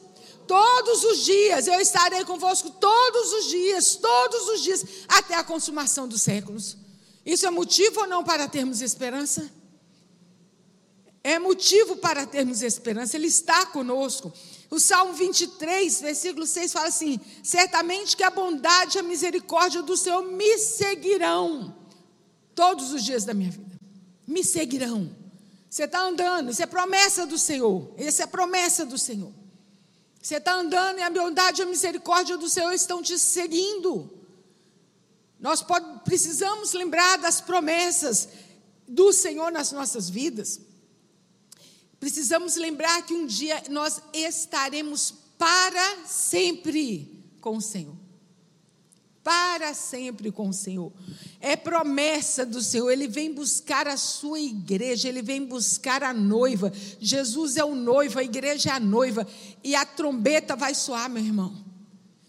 Todos 0.46 1.02
os 1.04 1.24
dias 1.24 1.66
eu 1.66 1.80
estarei 1.80 2.24
convosco, 2.24 2.70
todos 2.70 3.32
os 3.32 3.46
dias, 3.46 3.96
todos 3.96 4.48
os 4.48 4.62
dias, 4.62 4.84
até 5.08 5.34
a 5.34 5.42
consumação 5.42 6.06
dos 6.06 6.22
séculos. 6.22 6.76
Isso 7.26 7.44
é 7.44 7.50
motivo 7.50 8.02
ou 8.02 8.06
não 8.06 8.22
para 8.22 8.46
termos 8.46 8.80
esperança? 8.80 9.50
É 11.22 11.36
motivo 11.38 11.96
para 11.96 12.24
termos 12.24 12.62
esperança, 12.62 13.16
Ele 13.16 13.26
está 13.26 13.66
conosco. 13.66 14.32
O 14.70 14.78
Salmo 14.78 15.14
23, 15.14 16.00
versículo 16.00 16.46
6 16.46 16.72
fala 16.72 16.88
assim: 16.88 17.18
Certamente 17.42 18.16
que 18.16 18.22
a 18.22 18.30
bondade 18.30 18.98
e 18.98 19.00
a 19.00 19.02
misericórdia 19.02 19.82
do 19.82 19.96
Senhor 19.96 20.22
me 20.22 20.58
seguirão 20.58 21.74
todos 22.54 22.92
os 22.92 23.02
dias 23.02 23.24
da 23.24 23.32
minha 23.32 23.50
vida. 23.50 23.78
Me 24.26 24.44
seguirão. 24.44 25.10
Você 25.70 25.84
está 25.84 26.00
andando, 26.00 26.50
isso 26.50 26.62
é 26.62 26.66
promessa 26.66 27.26
do 27.26 27.38
Senhor. 27.38 27.92
Essa 27.96 28.22
é 28.22 28.24
a 28.24 28.28
promessa 28.28 28.84
do 28.84 28.98
Senhor. 28.98 29.32
Você 30.20 30.36
está 30.36 30.54
andando 30.54 30.98
e 30.98 31.02
a 31.02 31.10
bondade 31.10 31.62
e 31.62 31.64
a 31.64 31.66
misericórdia 31.66 32.36
do 32.36 32.48
Senhor 32.48 32.72
estão 32.72 33.02
te 33.02 33.18
seguindo. 33.18 34.10
Nós 35.38 35.62
pode, 35.62 36.00
precisamos 36.04 36.72
lembrar 36.72 37.18
das 37.18 37.40
promessas 37.40 38.28
do 38.86 39.12
Senhor 39.12 39.52
nas 39.52 39.72
nossas 39.72 40.10
vidas. 40.10 40.60
Precisamos 42.00 42.56
lembrar 42.56 43.02
que 43.02 43.14
um 43.14 43.26
dia 43.26 43.62
nós 43.68 44.00
estaremos 44.12 45.12
para 45.36 46.06
sempre 46.06 47.24
com 47.40 47.56
o 47.56 47.60
Senhor. 47.60 47.96
Para 49.22 49.74
sempre 49.74 50.30
com 50.30 50.48
o 50.48 50.52
Senhor. 50.52 50.92
É 51.40 51.54
promessa 51.56 52.46
do 52.46 52.62
Senhor. 52.62 52.90
Ele 52.90 53.06
vem 53.06 53.32
buscar 53.32 53.86
a 53.86 53.96
sua 53.96 54.40
igreja, 54.40 55.08
ele 55.08 55.20
vem 55.20 55.44
buscar 55.44 56.02
a 56.02 56.14
noiva. 56.14 56.72
Jesus 57.00 57.56
é 57.56 57.64
o 57.64 57.74
noivo, 57.74 58.18
a 58.18 58.24
igreja 58.24 58.70
é 58.70 58.72
a 58.72 58.80
noiva. 58.80 59.26
E 59.62 59.74
a 59.74 59.84
trombeta 59.84 60.56
vai 60.56 60.74
soar, 60.74 61.10
meu 61.10 61.22
irmão. 61.22 61.67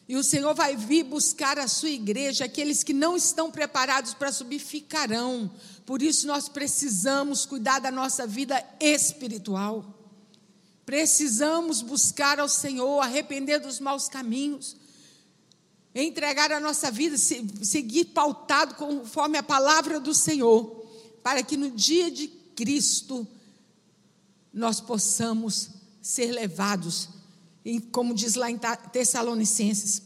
E 0.09 0.15
o 0.15 0.23
Senhor 0.23 0.55
vai 0.55 0.75
vir 0.75 1.03
buscar 1.03 1.59
a 1.59 1.67
sua 1.67 1.91
igreja. 1.91 2.45
Aqueles 2.45 2.81
que 2.81 2.93
não 2.93 3.15
estão 3.15 3.51
preparados 3.51 4.15
para 4.15 4.31
subir 4.31 4.57
ficarão. 4.57 5.51
Por 5.85 6.01
isso 6.01 6.25
nós 6.25 6.49
precisamos 6.49 7.45
cuidar 7.45 7.77
da 7.77 7.91
nossa 7.91 8.25
vida 8.25 8.59
espiritual. 8.79 9.85
Precisamos 10.83 11.83
buscar 11.83 12.39
ao 12.39 12.49
Senhor, 12.49 12.99
arrepender 12.99 13.59
dos 13.59 13.79
maus 13.79 14.09
caminhos, 14.09 14.75
entregar 15.93 16.51
a 16.51 16.59
nossa 16.59 16.89
vida, 16.89 17.15
seguir 17.15 18.05
pautado 18.05 18.73
conforme 18.73 19.37
a 19.37 19.43
palavra 19.43 19.99
do 19.99 20.15
Senhor, 20.15 20.87
para 21.21 21.43
que 21.43 21.55
no 21.55 21.69
dia 21.69 22.09
de 22.09 22.27
Cristo 22.55 23.27
nós 24.51 24.81
possamos 24.81 25.69
ser 26.01 26.31
levados, 26.31 27.09
como 27.91 28.13
diz 28.13 28.35
lá 28.35 28.49
em 28.49 28.59
Tessalonicenses 28.91 30.01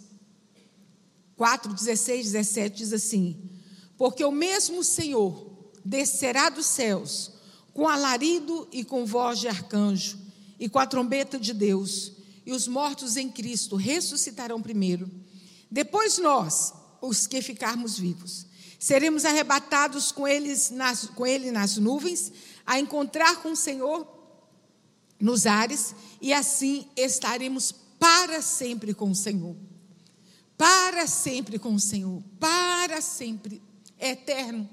4, 1.36 1.74
16, 1.74 2.32
17, 2.32 2.78
diz 2.78 2.94
assim: 2.94 3.50
Porque 3.98 4.24
o 4.24 4.32
mesmo 4.32 4.84
Senhor 4.84 5.72
descerá 5.84 6.50
dos 6.50 6.66
céus 6.66 7.32
com 7.74 7.88
alarido 7.88 8.68
e 8.72 8.84
com 8.84 9.06
voz 9.06 9.40
de 9.40 9.48
arcanjo 9.48 10.18
e 10.60 10.70
com 10.70 10.80
a 10.80 10.86
trombeta 10.86 11.40
de 11.40 11.54
Deus, 11.54 12.14
e 12.46 12.54
os 12.54 12.68
mortos 12.68 13.18
em 13.18 13.30
Cristo 13.30 13.76
ressuscitarão 13.76 14.62
primeiro. 14.62 15.10
Depois 15.70 16.18
nós, 16.18 16.74
os 17.02 17.26
que 17.26 17.42
ficarmos 17.42 17.98
vivos, 17.98 18.46
seremos 18.78 19.26
arrebatados 19.26 20.12
com, 20.12 20.28
eles 20.28 20.70
nas, 20.70 21.08
com 21.08 21.26
ele 21.26 21.52
nas 21.52 21.78
nuvens, 21.78 22.32
a 22.66 22.80
encontrar 22.80 23.42
com 23.42 23.54
o 23.54 23.56
Senhor 23.58 24.08
nos 25.24 25.46
ares, 25.46 25.96
e 26.22 26.34
assim 26.34 26.86
estaremos 26.98 27.74
para 27.98 28.42
sempre 28.42 28.94
com 28.94 29.10
o 29.10 29.16
Senhor. 29.16 29.56
Para 30.58 31.08
sempre 31.08 31.58
com 31.58 31.74
o 31.74 31.80
Senhor. 31.80 32.22
Para 32.38 33.00
sempre. 33.00 33.62
É 33.98 34.10
eterno. 34.10 34.70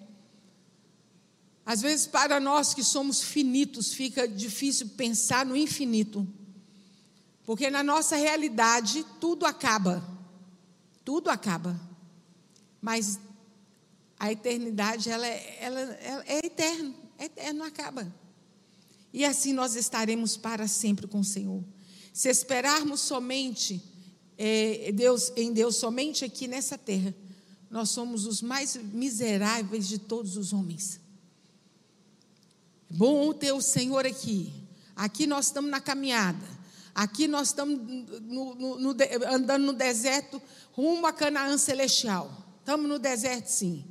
Às 1.65 1.81
vezes, 1.81 2.09
para 2.09 2.41
nós 2.41 2.75
que 2.75 2.83
somos 2.83 3.23
finitos, 3.23 3.95
fica 3.95 4.27
difícil 4.27 4.89
pensar 4.97 5.47
no 5.47 5.57
infinito. 5.57 6.27
Porque 7.47 7.71
na 7.71 7.85
nossa 7.85 8.17
realidade, 8.17 9.07
tudo 9.21 9.47
acaba. 9.47 10.03
Tudo 11.05 11.31
acaba. 11.31 11.81
Mas 12.83 13.21
a 14.19 14.33
eternidade, 14.33 15.09
ela, 15.11 15.29
é, 15.29 15.59
ela, 15.61 15.81
ela 15.81 16.25
é 16.27 16.45
eterna. 16.45 16.93
É 17.17 17.27
eterno, 17.27 17.63
acaba. 17.63 18.13
E 19.13 19.25
assim 19.25 19.53
nós 19.53 19.75
estaremos 19.75 20.37
para 20.37 20.69
sempre 20.69 21.07
com 21.07 21.21
o 21.21 21.25
Senhor. 21.25 21.65
Se 22.13 22.29
esperarmos 22.29 23.01
somente 23.01 23.83
é, 24.37 24.91
Deus, 24.93 25.33
em 25.37 25.53
Deus, 25.53 25.77
somente 25.77 26.25
aqui 26.25 26.49
nessa 26.49 26.79
terra, 26.79 27.15
nós 27.71 27.91
somos 27.91 28.27
os 28.27 28.41
mais 28.41 28.77
miseráveis 28.77 29.87
de 29.87 29.99
todos 29.99 30.37
os 30.37 30.53
homens. 30.53 31.01
É 32.91 32.95
bom 32.95 33.33
ter 33.33 33.53
o 33.53 33.61
Senhor 33.61 34.07
aqui. 34.07 34.53
Aqui 34.97 35.27
nós 35.27 35.47
estamos 35.47 35.71
na 35.71 35.81
caminhada. 35.81 36.61
Aqui 36.95 37.29
nós 37.29 37.49
estamos 37.49 37.79
no, 38.23 38.55
no, 38.55 38.79
no, 38.79 38.97
andando 39.29 39.67
no 39.67 39.73
deserto 39.73 40.43
rumo 40.73 41.07
a 41.07 41.13
Canaã 41.13 41.57
celestial. 41.57 42.31
Estamos 42.59 42.89
no 42.89 42.99
deserto, 42.99 43.47
sim. 43.47 43.85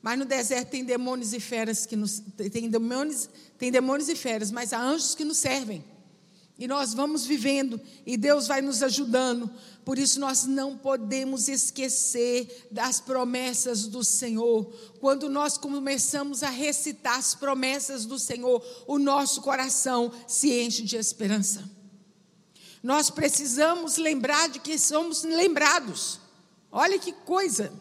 Mas 0.00 0.18
no 0.18 0.24
deserto 0.24 0.70
tem 0.70 0.84
demônios 0.84 1.32
e 1.32 1.40
feras 1.40 1.86
que 1.86 1.96
nos 1.96 2.22
tem 2.52 2.68
demônios, 2.68 3.28
tem 3.64 3.72
demônios 3.72 4.10
e 4.10 4.14
feras, 4.14 4.50
mas 4.50 4.74
há 4.74 4.78
anjos 4.78 5.14
que 5.14 5.24
nos 5.24 5.38
servem. 5.38 5.82
E 6.58 6.68
nós 6.68 6.92
vamos 6.92 7.24
vivendo 7.24 7.80
e 8.04 8.14
Deus 8.14 8.46
vai 8.46 8.60
nos 8.60 8.82
ajudando. 8.82 9.50
Por 9.86 9.98
isso 9.98 10.20
nós 10.20 10.44
não 10.44 10.76
podemos 10.76 11.48
esquecer 11.48 12.68
das 12.70 13.00
promessas 13.00 13.86
do 13.86 14.04
Senhor. 14.04 14.66
Quando 15.00 15.30
nós 15.30 15.56
começamos 15.56 16.42
a 16.42 16.50
recitar 16.50 17.18
as 17.18 17.34
promessas 17.34 18.04
do 18.04 18.18
Senhor, 18.18 18.62
o 18.86 18.98
nosso 18.98 19.40
coração 19.40 20.12
se 20.28 20.52
enche 20.52 20.82
de 20.82 20.98
esperança. 20.98 21.64
Nós 22.82 23.08
precisamos 23.08 23.96
lembrar 23.96 24.50
de 24.50 24.58
que 24.58 24.78
somos 24.78 25.22
lembrados. 25.22 26.20
Olha 26.70 26.98
que 26.98 27.12
coisa. 27.12 27.72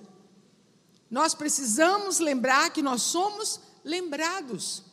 Nós 1.11 1.35
precisamos 1.35 2.19
lembrar 2.19 2.71
que 2.71 2.81
nós 2.81 3.01
somos 3.01 3.59
lembrados. 3.83 4.92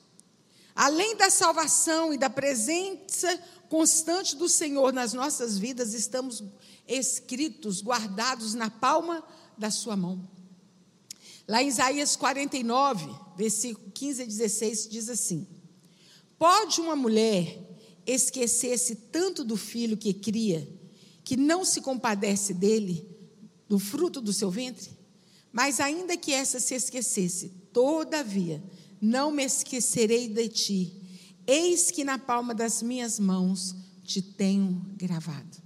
Além 0.75 1.17
da 1.17 1.31
salvação 1.31 2.13
e 2.13 2.19
da 2.19 2.31
presença 2.31 3.39
constante 3.69 4.37
do 4.37 4.49
Senhor 4.49 4.93
nas 4.93 5.13
nossas 5.13 5.59
vidas, 5.59 5.95
estamos 5.95 6.43
escritos, 6.87 7.83
guardados 7.83 8.55
na 8.55 8.71
palma 8.71 9.23
da 9.57 9.71
Sua 9.71 9.97
mão. 9.97 10.29
Lá 11.47 11.63
em 11.63 11.69
Isaías 11.69 12.17
49, 12.17 13.11
versículo 13.37 13.91
15 13.93 14.23
a 14.23 14.27
16, 14.27 14.89
diz 14.89 15.09
assim: 15.09 15.47
Pode 16.39 16.81
uma 16.81 16.95
mulher 16.97 17.59
esquecer-se 18.07 18.95
tanto 18.95 19.45
do 19.45 19.57
filho 19.57 19.97
que 19.97 20.15
cria, 20.15 20.69
que 21.25 21.37
não 21.37 21.65
se 21.65 21.81
compadece 21.81 22.55
dele, 22.55 23.07
do 23.69 23.79
fruto 23.79 24.21
do 24.21 24.33
seu 24.33 24.51
ventre? 24.51 24.91
Mas 25.53 25.81
ainda 25.81 26.17
que 26.17 26.33
essa 26.33 26.61
se 26.61 26.75
esquecesse, 26.75 27.49
todavia, 27.73 28.63
não 29.01 29.31
me 29.31 29.45
esquecerei 29.45 30.29
de 30.29 30.49
ti. 30.49 30.93
Eis 31.47 31.91
que 31.91 32.05
na 32.05 32.19
palma 32.19 32.55
das 32.55 32.83
minhas 32.83 33.19
mãos 33.19 33.75
te 34.05 34.21
tenho 34.21 34.85
gravado. 34.97 35.59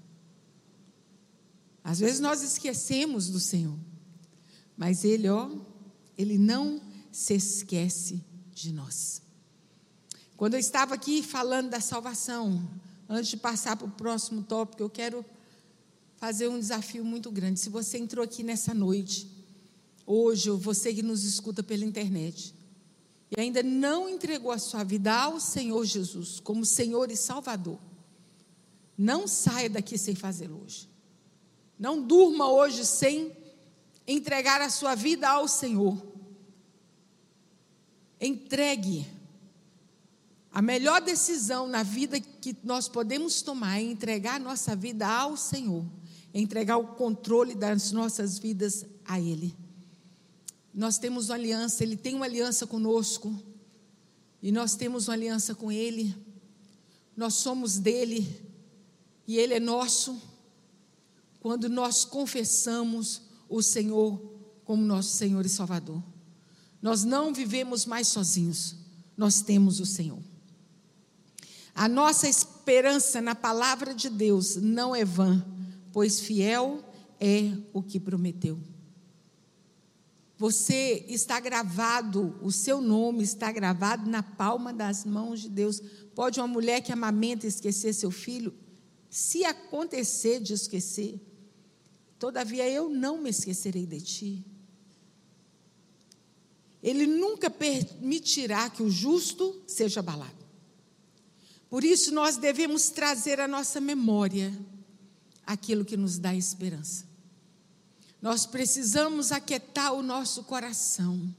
Às 1.83 1.99
vezes 1.99 2.21
nós 2.21 2.43
esquecemos 2.43 3.29
do 3.29 3.41
Senhor, 3.41 3.79
mas 4.77 5.05
Ele, 5.05 5.29
ó, 5.29 5.51
Ele 6.17 6.39
não 6.39 6.81
se 7.13 7.35
esquece 7.35 8.25
de 8.55 8.73
nós. 8.73 9.21
Quando 10.37 10.55
eu 10.55 10.61
estava 10.61 10.95
aqui 10.95 11.23
falando 11.23 11.71
da 11.71 11.81
salvação, 11.81 12.69
antes 13.09 13.31
de 13.31 13.37
passar 13.37 13.77
para 13.77 13.87
o 13.87 13.91
próximo 13.91 14.43
tópico, 14.43 14.83
eu 14.83 14.91
quero 14.91 15.25
fazer 16.17 16.49
um 16.49 16.59
desafio 16.59 17.05
muito 17.05 17.31
grande. 17.31 17.61
Se 17.61 17.69
você 17.69 17.99
entrou 17.99 18.25
aqui 18.25 18.43
nessa 18.43 18.73
noite, 18.73 19.31
hoje, 20.07 20.51
ou 20.51 20.59
você 20.59 20.93
que 20.95 21.03
nos 21.03 21.25
escuta 21.25 21.63
pela 21.63 21.85
internet, 21.85 22.54
e 23.37 23.41
ainda 23.41 23.63
não 23.63 24.09
entregou 24.09 24.53
a 24.53 24.59
sua 24.59 24.85
vida 24.85 25.13
ao 25.13 25.41
Senhor 25.41 25.85
Jesus 25.85 26.39
como 26.39 26.65
Senhor 26.65 27.11
e 27.11 27.17
Salvador, 27.17 27.79
não 28.97 29.27
saia 29.27 29.69
daqui 29.69 29.99
sem 29.99 30.15
fazê-lo 30.15 30.63
hoje. 30.63 30.89
Não 31.77 32.01
durma 32.01 32.49
hoje 32.49 32.85
sem 32.85 33.33
entregar 34.07 34.61
a 34.61 34.71
sua 34.71 34.95
vida 34.95 35.29
ao 35.29 35.49
Senhor. 35.49 36.01
Entregue. 38.21 39.05
A 40.53 40.63
melhor 40.63 41.01
decisão 41.01 41.67
na 41.67 41.83
vida 41.83 42.21
que 42.21 42.57
nós 42.63 42.89
podemos 42.89 43.43
tomar 43.43 43.79
é 43.79 43.83
entregar 43.83 44.37
a 44.37 44.39
nossa 44.39 44.77
vida 44.77 45.09
ao 45.09 45.37
Senhor, 45.37 45.85
entregar 46.33 46.77
o 46.77 46.95
controle 46.95 47.57
das 47.57 47.91
nossas 47.91 48.39
vidas 48.39 48.87
a 49.05 49.19
Ele. 49.19 49.64
Nós 50.75 50.99
temos 50.99 51.29
uma 51.29 51.37
aliança, 51.37 51.85
Ele 51.85 51.97
tem 51.97 52.17
uma 52.17 52.25
aliança 52.25 52.67
conosco, 52.67 53.33
e 54.43 54.51
nós 54.51 54.75
temos 54.75 55.07
uma 55.07 55.15
aliança 55.15 55.55
com 55.55 55.71
Ele, 55.71 56.15
nós 57.17 57.35
somos 57.35 57.79
dele, 57.79 58.27
e 59.27 59.39
Ele 59.39 59.55
é 59.55 59.61
nosso, 59.61 60.21
quando 61.41 61.69
nós 61.69 62.05
confessamos 62.05 63.23
o 63.49 63.63
Senhor 63.63 64.19
como 64.65 64.83
nosso 64.83 65.17
Senhor 65.17 65.47
e 65.47 65.49
Salvador. 65.49 66.03
Nós 66.83 67.05
não 67.05 67.33
vivemos 67.33 67.87
mais 67.87 68.09
sozinhos, 68.09 68.75
nós 69.17 69.43
temos 69.43 69.79
o 69.79 69.87
Senhor. 69.87 70.19
A 71.75 71.89
nossa 71.89 72.29
esperança 72.29 73.21
na 73.21 73.35
palavra 73.35 73.95
de 73.95 74.09
Deus 74.09 74.57
não 74.57 74.95
é 74.95 75.05
vã, 75.05 75.45
pois 75.93 76.21
fiel 76.21 76.85
é 77.21 77.53
o 77.73 77.83
que 77.83 78.01
prometeu. 78.01 78.59
Você 80.37 81.05
está 81.09 81.39
gravado, 81.39 82.37
o 82.43 82.51
seu 82.51 82.81
nome 82.81 83.23
está 83.23 83.53
gravado 83.53 84.11
na 84.11 84.23
palma 84.23 84.73
das 84.73 85.05
mãos 85.05 85.41
de 85.41 85.49
Deus. 85.49 85.81
Pode 86.15 86.41
uma 86.41 86.49
mulher 86.49 86.81
que 86.81 86.93
amamenta 86.93 87.47
esquecer 87.47 87.93
seu 87.93 88.11
filho? 88.11 88.53
Se 89.09 89.45
acontecer 89.45 90.41
de 90.41 90.53
esquecer, 90.53 91.21
todavia 92.19 92.69
eu 92.69 92.89
não 92.89 93.19
me 93.19 93.31
esquecerei 93.31 93.87
de 93.87 94.01
ti. 94.01 94.45
Ele 96.83 97.07
nunca 97.07 97.49
permitirá 97.49 98.69
que 98.69 98.83
o 98.83 98.91
justo 98.91 99.63
seja 99.67 100.01
abalado. 100.01 100.45
Por 101.71 101.83
isso, 101.85 102.13
nós 102.13 102.37
devemos 102.37 102.91
trazer 102.91 103.41
à 103.41 103.49
nossa 103.49 103.81
memória 103.81 104.53
aquilo 105.47 105.85
que 105.85 105.97
nos 105.97 106.19
dá 106.19 106.35
esperança. 106.35 107.14
Nós 108.25 108.47
precisamos 108.47 109.33
aquietar 109.33 109.93
o 109.93 110.03
nosso 110.03 110.45
coração. 110.45 111.31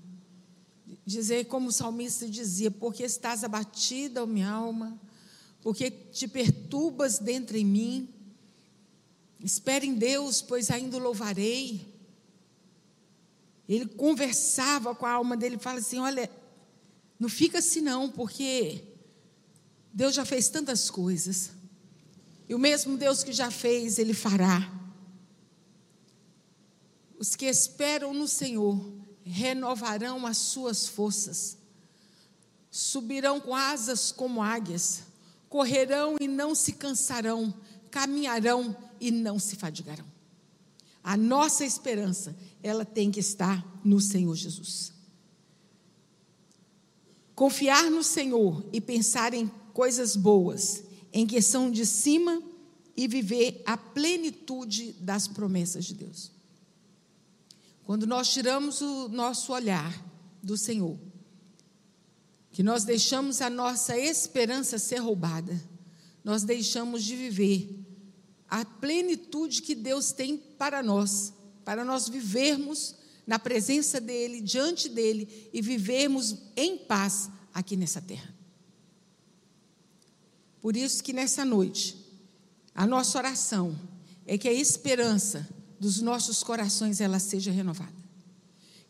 Dizer 1.03 1.45
como 1.45 1.69
o 1.69 1.71
salmista 1.71 2.29
dizia: 2.29 2.69
Porque 2.69 3.01
estás 3.01 3.43
abatida, 3.43 4.21
ó 4.21 4.27
minha 4.27 4.51
alma, 4.51 4.95
porque 5.63 5.89
te 5.89 6.27
perturbas 6.27 7.17
dentro 7.17 7.57
em 7.57 7.65
mim. 7.65 8.09
Espere 9.39 9.87
em 9.87 9.95
Deus, 9.95 10.43
pois 10.43 10.69
ainda 10.69 10.97
o 10.97 10.99
louvarei. 10.99 11.91
Ele 13.67 13.87
conversava 13.87 14.93
com 14.93 15.07
a 15.07 15.11
alma 15.13 15.35
dele, 15.35 15.57
fala 15.57 15.79
assim: 15.79 15.97
Olha, 15.97 16.29
não 17.19 17.29
fica 17.29 17.57
assim 17.57 17.81
não, 17.81 18.11
porque 18.11 18.83
Deus 19.91 20.13
já 20.13 20.23
fez 20.23 20.49
tantas 20.49 20.91
coisas. 20.91 21.49
E 22.47 22.53
o 22.53 22.59
mesmo 22.59 22.95
Deus 22.95 23.23
que 23.23 23.33
já 23.33 23.49
fez, 23.49 23.97
Ele 23.97 24.13
fará. 24.13 24.84
Os 27.25 27.35
que 27.35 27.47
esperam 27.47 28.13
no 28.13 28.27
Senhor 28.27 28.79
renovarão 29.23 30.27
as 30.27 30.37
suas 30.37 30.87
forças. 30.87 31.57
subirão 32.69 33.41
com 33.41 33.55
asas 33.55 34.11
como 34.11 34.43
águias, 34.43 35.01
correrão 35.49 36.17
e 36.21 36.27
não 36.27 36.53
se 36.53 36.73
cansarão, 36.73 37.51
caminharão 37.89 38.77
e 39.01 39.09
não 39.09 39.39
se 39.39 39.55
fadigarão. 39.55 40.05
A 41.03 41.17
nossa 41.17 41.65
esperança, 41.65 42.37
ela 42.61 42.85
tem 42.85 43.09
que 43.09 43.21
estar 43.21 43.65
no 43.83 43.99
Senhor 43.99 44.35
Jesus. 44.35 44.93
Confiar 47.33 47.89
no 47.89 48.03
Senhor 48.03 48.63
e 48.71 48.79
pensar 48.79 49.33
em 49.33 49.47
coisas 49.73 50.15
boas, 50.15 50.83
em 51.11 51.25
questão 51.25 51.71
de 51.71 51.87
cima 51.87 52.39
e 52.95 53.07
viver 53.07 53.63
a 53.65 53.75
plenitude 53.75 54.93
das 54.99 55.27
promessas 55.27 55.85
de 55.85 55.95
Deus. 55.95 56.34
Quando 57.85 58.07
nós 58.07 58.29
tiramos 58.33 58.81
o 58.81 59.07
nosso 59.09 59.53
olhar 59.53 59.93
do 60.41 60.57
Senhor, 60.57 60.99
que 62.51 62.63
nós 62.63 62.83
deixamos 62.83 63.41
a 63.41 63.49
nossa 63.49 63.97
esperança 63.97 64.79
ser 64.79 64.97
roubada, 64.97 65.61
nós 66.23 66.43
deixamos 66.43 67.03
de 67.03 67.15
viver 67.15 67.85
a 68.49 68.65
plenitude 68.65 69.61
que 69.61 69.75
Deus 69.75 70.11
tem 70.11 70.35
para 70.35 70.81
nós, 70.81 71.31
para 71.63 71.85
nós 71.85 72.09
vivermos 72.09 72.95
na 73.27 73.37
presença 73.37 74.01
dEle, 74.01 74.41
diante 74.41 74.89
dEle 74.89 75.49
e 75.53 75.61
vivermos 75.61 76.35
em 76.55 76.77
paz 76.77 77.29
aqui 77.53 77.75
nessa 77.75 78.01
terra. 78.01 78.33
Por 80.59 80.75
isso 80.75 81.03
que 81.03 81.13
nessa 81.13 81.45
noite, 81.45 82.03
a 82.73 82.87
nossa 82.87 83.17
oração 83.19 83.79
é 84.25 84.37
que 84.37 84.47
a 84.47 84.53
esperança 84.53 85.47
dos 85.79 86.01
nossos 86.01 86.43
corações 86.43 87.01
ela 87.01 87.19
seja 87.19 87.51
renovada. 87.51 87.93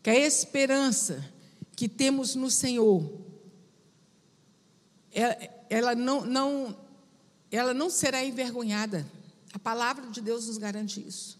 Que 0.02 0.10
a 0.10 0.18
esperança 0.18 1.24
que 1.74 1.88
temos 1.88 2.34
no 2.34 2.50
Senhor, 2.50 3.20
ela, 5.12 5.36
ela 5.68 5.94
não, 5.94 6.24
não, 6.24 6.76
ela 7.50 7.74
não 7.74 7.90
será 7.90 8.24
envergonhada. 8.24 9.06
A 9.52 9.58
palavra 9.58 10.06
de 10.08 10.20
Deus 10.20 10.46
nos 10.46 10.58
garante 10.58 11.06
isso. 11.06 11.38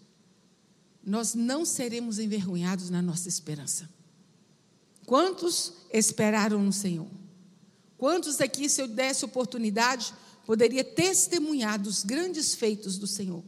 Nós 1.05 1.35
não 1.35 1.65
seremos 1.65 2.19
envergonhados 2.19 2.91
na 2.91 3.01
nossa 3.01 3.29
esperança. 3.29 3.89
Quantos 5.07 5.73
esperaram 5.93 6.63
no 6.63 6.73
Senhor? 6.73 7.07
Quantos 7.97 8.41
aqui, 8.41 8.69
se 8.69 8.83
eu 8.83 8.89
desse 8.89 9.25
oportunidade, 9.25 10.13
poderia 10.45 10.83
testemunhar 10.83 11.81
dos 11.81 12.03
grandes 12.03 12.55
feitos 12.55 12.99
do 12.99 13.07
Senhor? 13.07 13.43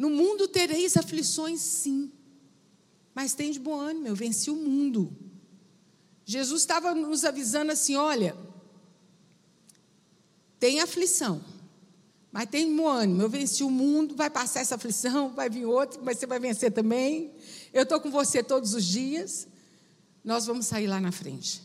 No 0.00 0.08
mundo 0.08 0.48
tereis 0.48 0.96
aflições, 0.96 1.60
sim. 1.60 2.10
Mas 3.14 3.34
tem 3.34 3.52
de 3.52 3.60
bom 3.60 3.78
ânimo, 3.78 4.06
eu 4.08 4.16
venci 4.16 4.50
o 4.50 4.56
mundo. 4.56 5.14
Jesus 6.24 6.62
estava 6.62 6.94
nos 6.94 7.22
avisando 7.22 7.70
assim: 7.70 7.96
olha, 7.96 8.34
tem 10.58 10.80
aflição, 10.80 11.44
mas 12.32 12.48
tem 12.48 12.74
bom 12.74 12.88
ânimo. 12.88 13.20
Eu 13.20 13.28
venci 13.28 13.62
o 13.62 13.68
mundo, 13.68 14.16
vai 14.16 14.30
passar 14.30 14.60
essa 14.60 14.76
aflição, 14.76 15.34
vai 15.34 15.50
vir 15.50 15.66
outro, 15.66 16.00
mas 16.02 16.16
você 16.16 16.26
vai 16.26 16.40
vencer 16.40 16.72
também. 16.72 17.30
Eu 17.70 17.82
estou 17.82 18.00
com 18.00 18.10
você 18.10 18.42
todos 18.42 18.72
os 18.72 18.86
dias. 18.86 19.46
Nós 20.24 20.46
vamos 20.46 20.64
sair 20.64 20.86
lá 20.86 20.98
na 20.98 21.12
frente. 21.12 21.60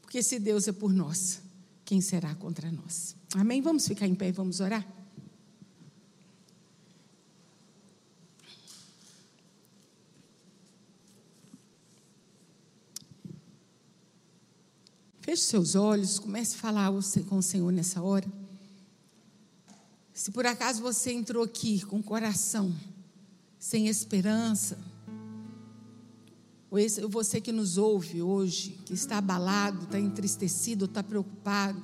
Porque 0.00 0.22
se 0.22 0.38
Deus 0.38 0.66
é 0.66 0.72
por 0.72 0.94
nós, 0.94 1.42
quem 1.84 2.00
será 2.00 2.34
contra 2.36 2.72
nós? 2.72 3.14
Amém? 3.34 3.60
Vamos 3.60 3.86
ficar 3.86 4.06
em 4.06 4.14
pé 4.14 4.28
e 4.28 4.32
vamos 4.32 4.60
orar? 4.60 4.99
Feche 15.30 15.42
seus 15.44 15.76
olhos, 15.76 16.18
comece 16.18 16.56
a 16.56 16.58
falar 16.58 16.90
com 17.28 17.38
o 17.38 17.42
Senhor 17.42 17.70
nessa 17.70 18.02
hora. 18.02 18.26
Se 20.12 20.32
por 20.32 20.44
acaso 20.44 20.82
você 20.82 21.12
entrou 21.12 21.44
aqui 21.44 21.86
com 21.86 22.00
o 22.00 22.02
coração 22.02 22.74
sem 23.56 23.86
esperança, 23.86 24.76
ou 26.68 27.08
você 27.08 27.40
que 27.40 27.52
nos 27.52 27.78
ouve 27.78 28.20
hoje, 28.20 28.70
que 28.84 28.92
está 28.92 29.18
abalado, 29.18 29.84
está 29.84 30.00
entristecido, 30.00 30.86
está 30.86 31.00
preocupado, 31.00 31.80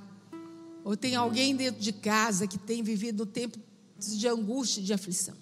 ou 0.82 0.96
tem 0.96 1.14
alguém 1.14 1.54
dentro 1.54 1.80
de 1.80 1.92
casa 1.92 2.48
que 2.48 2.58
tem 2.58 2.82
vivido 2.82 3.24
tempos 3.24 3.62
de 4.00 4.26
angústia 4.26 4.80
e 4.80 4.82
de 4.82 4.92
aflição. 4.92 5.36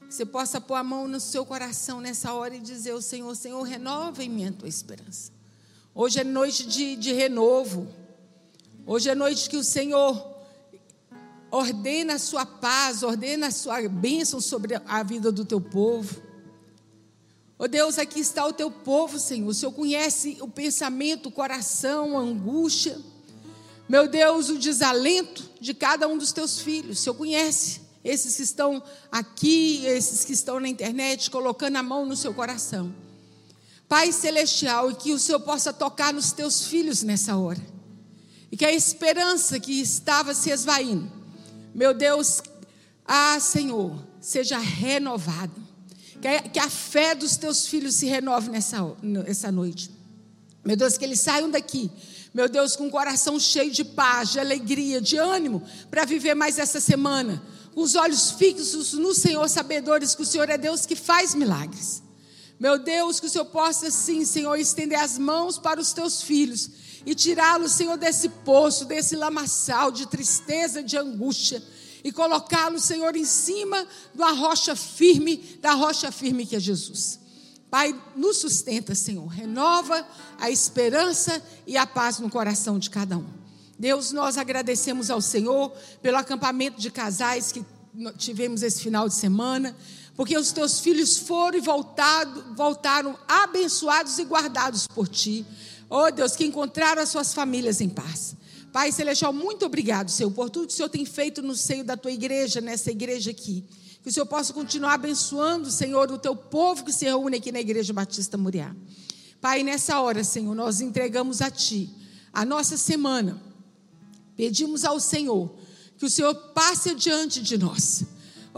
Que 0.00 0.12
você 0.12 0.26
possa 0.26 0.60
pôr 0.60 0.74
a 0.74 0.82
mão 0.82 1.06
no 1.06 1.20
seu 1.20 1.46
coração 1.46 2.00
nessa 2.00 2.32
hora 2.34 2.56
e 2.56 2.60
dizer 2.60 3.00
Senhor: 3.00 3.32
Senhor, 3.36 3.62
renova 3.62 4.24
em 4.24 4.28
mim 4.28 4.46
a 4.46 4.52
tua 4.52 4.68
esperança. 4.68 5.35
Hoje 5.98 6.20
é 6.20 6.24
noite 6.24 6.66
de, 6.66 6.94
de 6.94 7.14
renovo. 7.14 7.88
Hoje 8.84 9.08
é 9.08 9.14
noite 9.14 9.48
que 9.48 9.56
o 9.56 9.64
Senhor 9.64 10.30
ordena 11.50 12.16
a 12.16 12.18
sua 12.18 12.44
paz, 12.44 13.02
ordena 13.02 13.46
a 13.46 13.50
sua 13.50 13.80
bênção 13.88 14.38
sobre 14.38 14.74
a 14.74 15.02
vida 15.02 15.32
do 15.32 15.42
teu 15.42 15.58
povo. 15.58 16.20
Oh 17.58 17.66
Deus, 17.66 17.98
aqui 17.98 18.20
está 18.20 18.44
o 18.44 18.52
teu 18.52 18.70
povo, 18.70 19.18
Senhor. 19.18 19.48
O 19.48 19.54
Senhor 19.54 19.72
conhece 19.72 20.36
o 20.42 20.48
pensamento, 20.48 21.30
o 21.30 21.32
coração, 21.32 22.18
a 22.18 22.20
angústia. 22.20 23.00
Meu 23.88 24.06
Deus, 24.06 24.50
o 24.50 24.58
desalento 24.58 25.48
de 25.58 25.72
cada 25.72 26.06
um 26.06 26.18
dos 26.18 26.30
teus 26.30 26.60
filhos. 26.60 26.98
O 26.98 27.02
Senhor 27.02 27.14
conhece 27.14 27.80
esses 28.04 28.36
que 28.36 28.42
estão 28.42 28.82
aqui, 29.10 29.86
esses 29.86 30.26
que 30.26 30.34
estão 30.34 30.60
na 30.60 30.68
internet, 30.68 31.30
colocando 31.30 31.76
a 31.76 31.82
mão 31.82 32.04
no 32.04 32.14
seu 32.14 32.34
coração. 32.34 33.05
Pai 33.88 34.12
Celestial, 34.12 34.90
e 34.90 34.94
que 34.94 35.12
o 35.12 35.18
Senhor 35.18 35.40
possa 35.40 35.72
tocar 35.72 36.12
nos 36.12 36.32
teus 36.32 36.66
filhos 36.66 37.02
nessa 37.02 37.36
hora. 37.36 37.60
E 38.50 38.56
que 38.56 38.64
a 38.64 38.72
esperança 38.72 39.60
que 39.60 39.80
estava 39.80 40.34
se 40.34 40.50
esvaindo, 40.50 41.10
meu 41.74 41.94
Deus, 41.94 42.42
ah 43.04 43.38
Senhor, 43.38 43.96
seja 44.20 44.58
renovada. 44.58 45.66
Que 46.52 46.58
a, 46.58 46.68
fé 46.68 47.14
dos 47.14 47.36
teus 47.36 47.66
filhos 47.66 47.94
se 47.94 48.06
renove 48.06 48.50
nessa, 48.50 48.78
nessa 49.02 49.52
noite. 49.52 49.90
Meu 50.64 50.76
Deus, 50.76 50.98
que 50.98 51.04
eles 51.04 51.20
saiam 51.20 51.48
daqui, 51.48 51.90
meu 52.34 52.48
Deus, 52.48 52.74
com 52.74 52.88
o 52.88 52.90
coração 52.90 53.38
cheio 53.38 53.70
de 53.70 53.84
paz, 53.84 54.32
de 54.32 54.40
alegria, 54.40 55.00
de 55.00 55.16
ânimo, 55.16 55.62
para 55.90 56.04
viver 56.04 56.34
mais 56.34 56.58
essa 56.58 56.80
semana. 56.80 57.40
Com 57.72 57.82
os 57.82 57.94
olhos 57.94 58.32
fixos 58.32 58.94
no 58.94 59.14
Senhor, 59.14 59.48
sabedores 59.48 60.14
que 60.14 60.22
o 60.22 60.26
Senhor 60.26 60.48
é 60.48 60.58
Deus 60.58 60.84
que 60.84 60.96
faz 60.96 61.34
milagres. 61.34 62.02
Meu 62.58 62.78
Deus, 62.78 63.20
que 63.20 63.26
o 63.26 63.30
Senhor 63.30 63.44
possa, 63.46 63.90
sim, 63.90 64.24
Senhor, 64.24 64.56
estender 64.56 64.98
as 64.98 65.18
mãos 65.18 65.58
para 65.58 65.80
os 65.80 65.92
teus 65.92 66.22
filhos 66.22 66.70
e 67.04 67.14
tirá-los, 67.14 67.72
Senhor, 67.72 67.96
desse 67.96 68.28
poço, 68.28 68.84
desse 68.84 69.14
lamaçal 69.14 69.92
de 69.92 70.06
tristeza, 70.06 70.82
de 70.82 70.96
angústia, 70.96 71.62
e 72.02 72.10
colocá-los, 72.10 72.84
Senhor, 72.84 73.14
em 73.14 73.24
cima 73.24 73.86
da 74.14 74.30
rocha 74.30 74.74
firme, 74.74 75.58
da 75.60 75.72
rocha 75.72 76.10
firme 76.10 76.46
que 76.46 76.56
é 76.56 76.60
Jesus. 76.60 77.20
Pai, 77.70 77.94
nos 78.14 78.38
sustenta, 78.38 78.94
Senhor, 78.94 79.26
renova 79.26 80.06
a 80.38 80.50
esperança 80.50 81.42
e 81.66 81.76
a 81.76 81.86
paz 81.86 82.18
no 82.18 82.30
coração 82.30 82.78
de 82.78 82.88
cada 82.88 83.18
um. 83.18 83.26
Deus, 83.78 84.12
nós 84.12 84.38
agradecemos 84.38 85.10
ao 85.10 85.20
Senhor 85.20 85.70
pelo 86.00 86.16
acampamento 86.16 86.80
de 86.80 86.90
casais 86.90 87.52
que 87.52 87.64
tivemos 88.16 88.62
esse 88.62 88.82
final 88.82 89.08
de 89.08 89.14
semana 89.14 89.76
porque 90.16 90.36
os 90.36 90.50
teus 90.50 90.80
filhos 90.80 91.18
foram 91.18 91.58
e 91.58 91.60
voltado, 91.60 92.54
voltaram 92.54 93.18
abençoados 93.28 94.18
e 94.18 94.24
guardados 94.24 94.86
por 94.86 95.06
ti. 95.06 95.44
Oh 95.90 96.10
Deus, 96.10 96.34
que 96.34 96.44
encontraram 96.44 97.02
as 97.02 97.10
suas 97.10 97.34
famílias 97.34 97.80
em 97.80 97.88
paz. 97.88 98.34
Pai 98.72 98.90
Celestial, 98.90 99.32
muito 99.32 99.64
obrigado, 99.66 100.10
Senhor, 100.10 100.30
por 100.30 100.50
tudo 100.50 100.68
que 100.68 100.72
o 100.72 100.76
Senhor 100.76 100.88
tem 100.88 101.04
feito 101.04 101.42
no 101.42 101.54
seio 101.54 101.84
da 101.84 101.96
tua 101.96 102.10
igreja, 102.10 102.60
nessa 102.60 102.90
igreja 102.90 103.30
aqui. 103.30 103.64
Que 104.02 104.08
o 104.08 104.12
Senhor 104.12 104.26
possa 104.26 104.52
continuar 104.52 104.94
abençoando, 104.94 105.70
Senhor, 105.70 106.10
o 106.10 106.18
teu 106.18 106.34
povo 106.34 106.84
que 106.84 106.92
se 106.92 107.04
reúne 107.04 107.36
aqui 107.36 107.50
na 107.50 107.60
Igreja 107.60 107.92
Batista 107.92 108.36
Muriá. 108.36 108.74
Pai, 109.40 109.62
nessa 109.62 110.00
hora, 110.00 110.22
Senhor, 110.22 110.54
nós 110.54 110.80
entregamos 110.80 111.40
a 111.40 111.50
Ti 111.50 111.90
a 112.32 112.44
nossa 112.44 112.76
semana. 112.76 113.40
Pedimos 114.36 114.84
ao 114.84 115.00
Senhor 115.00 115.56
que 115.98 116.04
o 116.04 116.10
Senhor 116.10 116.34
passe 116.52 116.90
adiante 116.90 117.42
de 117.42 117.56
nós. 117.56 118.04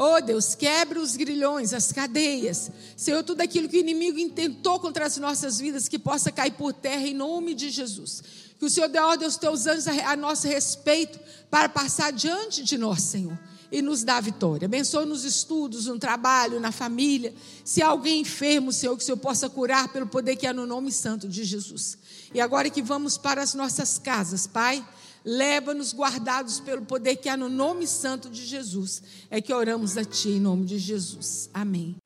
Oh 0.00 0.20
Deus, 0.20 0.54
quebra 0.54 1.00
os 1.00 1.16
grilhões, 1.16 1.74
as 1.74 1.90
cadeias. 1.90 2.70
Senhor, 2.96 3.24
tudo 3.24 3.40
aquilo 3.40 3.68
que 3.68 3.78
o 3.78 3.80
inimigo 3.80 4.16
intentou 4.16 4.78
contra 4.78 5.04
as 5.04 5.16
nossas 5.16 5.58
vidas, 5.58 5.88
que 5.88 5.98
possa 5.98 6.30
cair 6.30 6.52
por 6.52 6.72
terra 6.72 7.02
em 7.02 7.14
nome 7.14 7.52
de 7.52 7.68
Jesus. 7.68 8.22
Que 8.60 8.64
o 8.64 8.70
Senhor 8.70 8.86
dê 8.88 9.00
ordem 9.00 9.26
aos 9.26 9.36
teus 9.36 9.66
anjos 9.66 9.88
a, 9.88 10.12
a 10.12 10.16
nosso 10.16 10.46
respeito 10.46 11.18
para 11.50 11.68
passar 11.68 12.12
diante 12.12 12.62
de 12.62 12.78
nós, 12.78 13.02
Senhor, 13.02 13.36
e 13.72 13.82
nos 13.82 14.04
dar 14.04 14.22
vitória. 14.22 14.66
Abençoa 14.66 15.04
nos 15.04 15.24
estudos, 15.24 15.86
no 15.86 15.98
trabalho, 15.98 16.60
na 16.60 16.70
família. 16.70 17.34
Se 17.64 17.82
há 17.82 17.88
alguém 17.88 18.20
enfermo, 18.20 18.72
Senhor, 18.72 18.96
que 18.96 19.02
o 19.02 19.04
Senhor 19.04 19.18
possa 19.18 19.50
curar 19.50 19.88
pelo 19.88 20.06
poder 20.06 20.36
que 20.36 20.46
há 20.46 20.52
no 20.52 20.64
nome 20.64 20.92
santo 20.92 21.28
de 21.28 21.42
Jesus. 21.42 21.98
E 22.32 22.40
agora 22.40 22.70
que 22.70 22.82
vamos 22.82 23.18
para 23.18 23.42
as 23.42 23.52
nossas 23.52 23.98
casas, 23.98 24.46
Pai. 24.46 24.86
Leva-nos 25.24 25.92
guardados 25.92 26.60
pelo 26.60 26.82
poder 26.82 27.16
que 27.16 27.28
há 27.28 27.36
no 27.36 27.48
nome 27.48 27.86
santo 27.86 28.30
de 28.30 28.44
Jesus. 28.44 29.02
É 29.30 29.40
que 29.40 29.52
oramos 29.52 29.96
a 29.96 30.04
Ti 30.04 30.30
em 30.30 30.40
nome 30.40 30.64
de 30.64 30.78
Jesus. 30.78 31.50
Amém. 31.52 31.96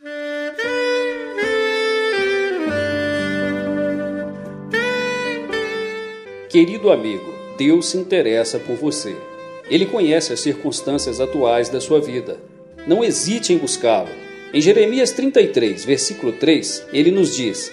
Querido 6.49 6.91
amigo, 6.91 7.33
Deus 7.57 7.87
se 7.87 7.97
interessa 7.97 8.59
por 8.59 8.77
você. 8.77 9.17
Ele 9.71 9.87
conhece 9.87 10.33
as 10.33 10.41
circunstâncias 10.41 11.21
atuais 11.21 11.71
da 11.71 11.81
sua 11.81 12.01
vida. 12.01 12.39
Não 12.87 13.03
hesite 13.03 13.53
em 13.53 13.59
buscá-lo. 13.59 14.11
Em 14.53 14.61
Jeremias 14.61 15.13
33, 15.13 15.85
versículo 15.85 16.33
3, 16.33 16.89
ele 16.93 17.11
nos 17.11 17.35
diz: 17.35 17.73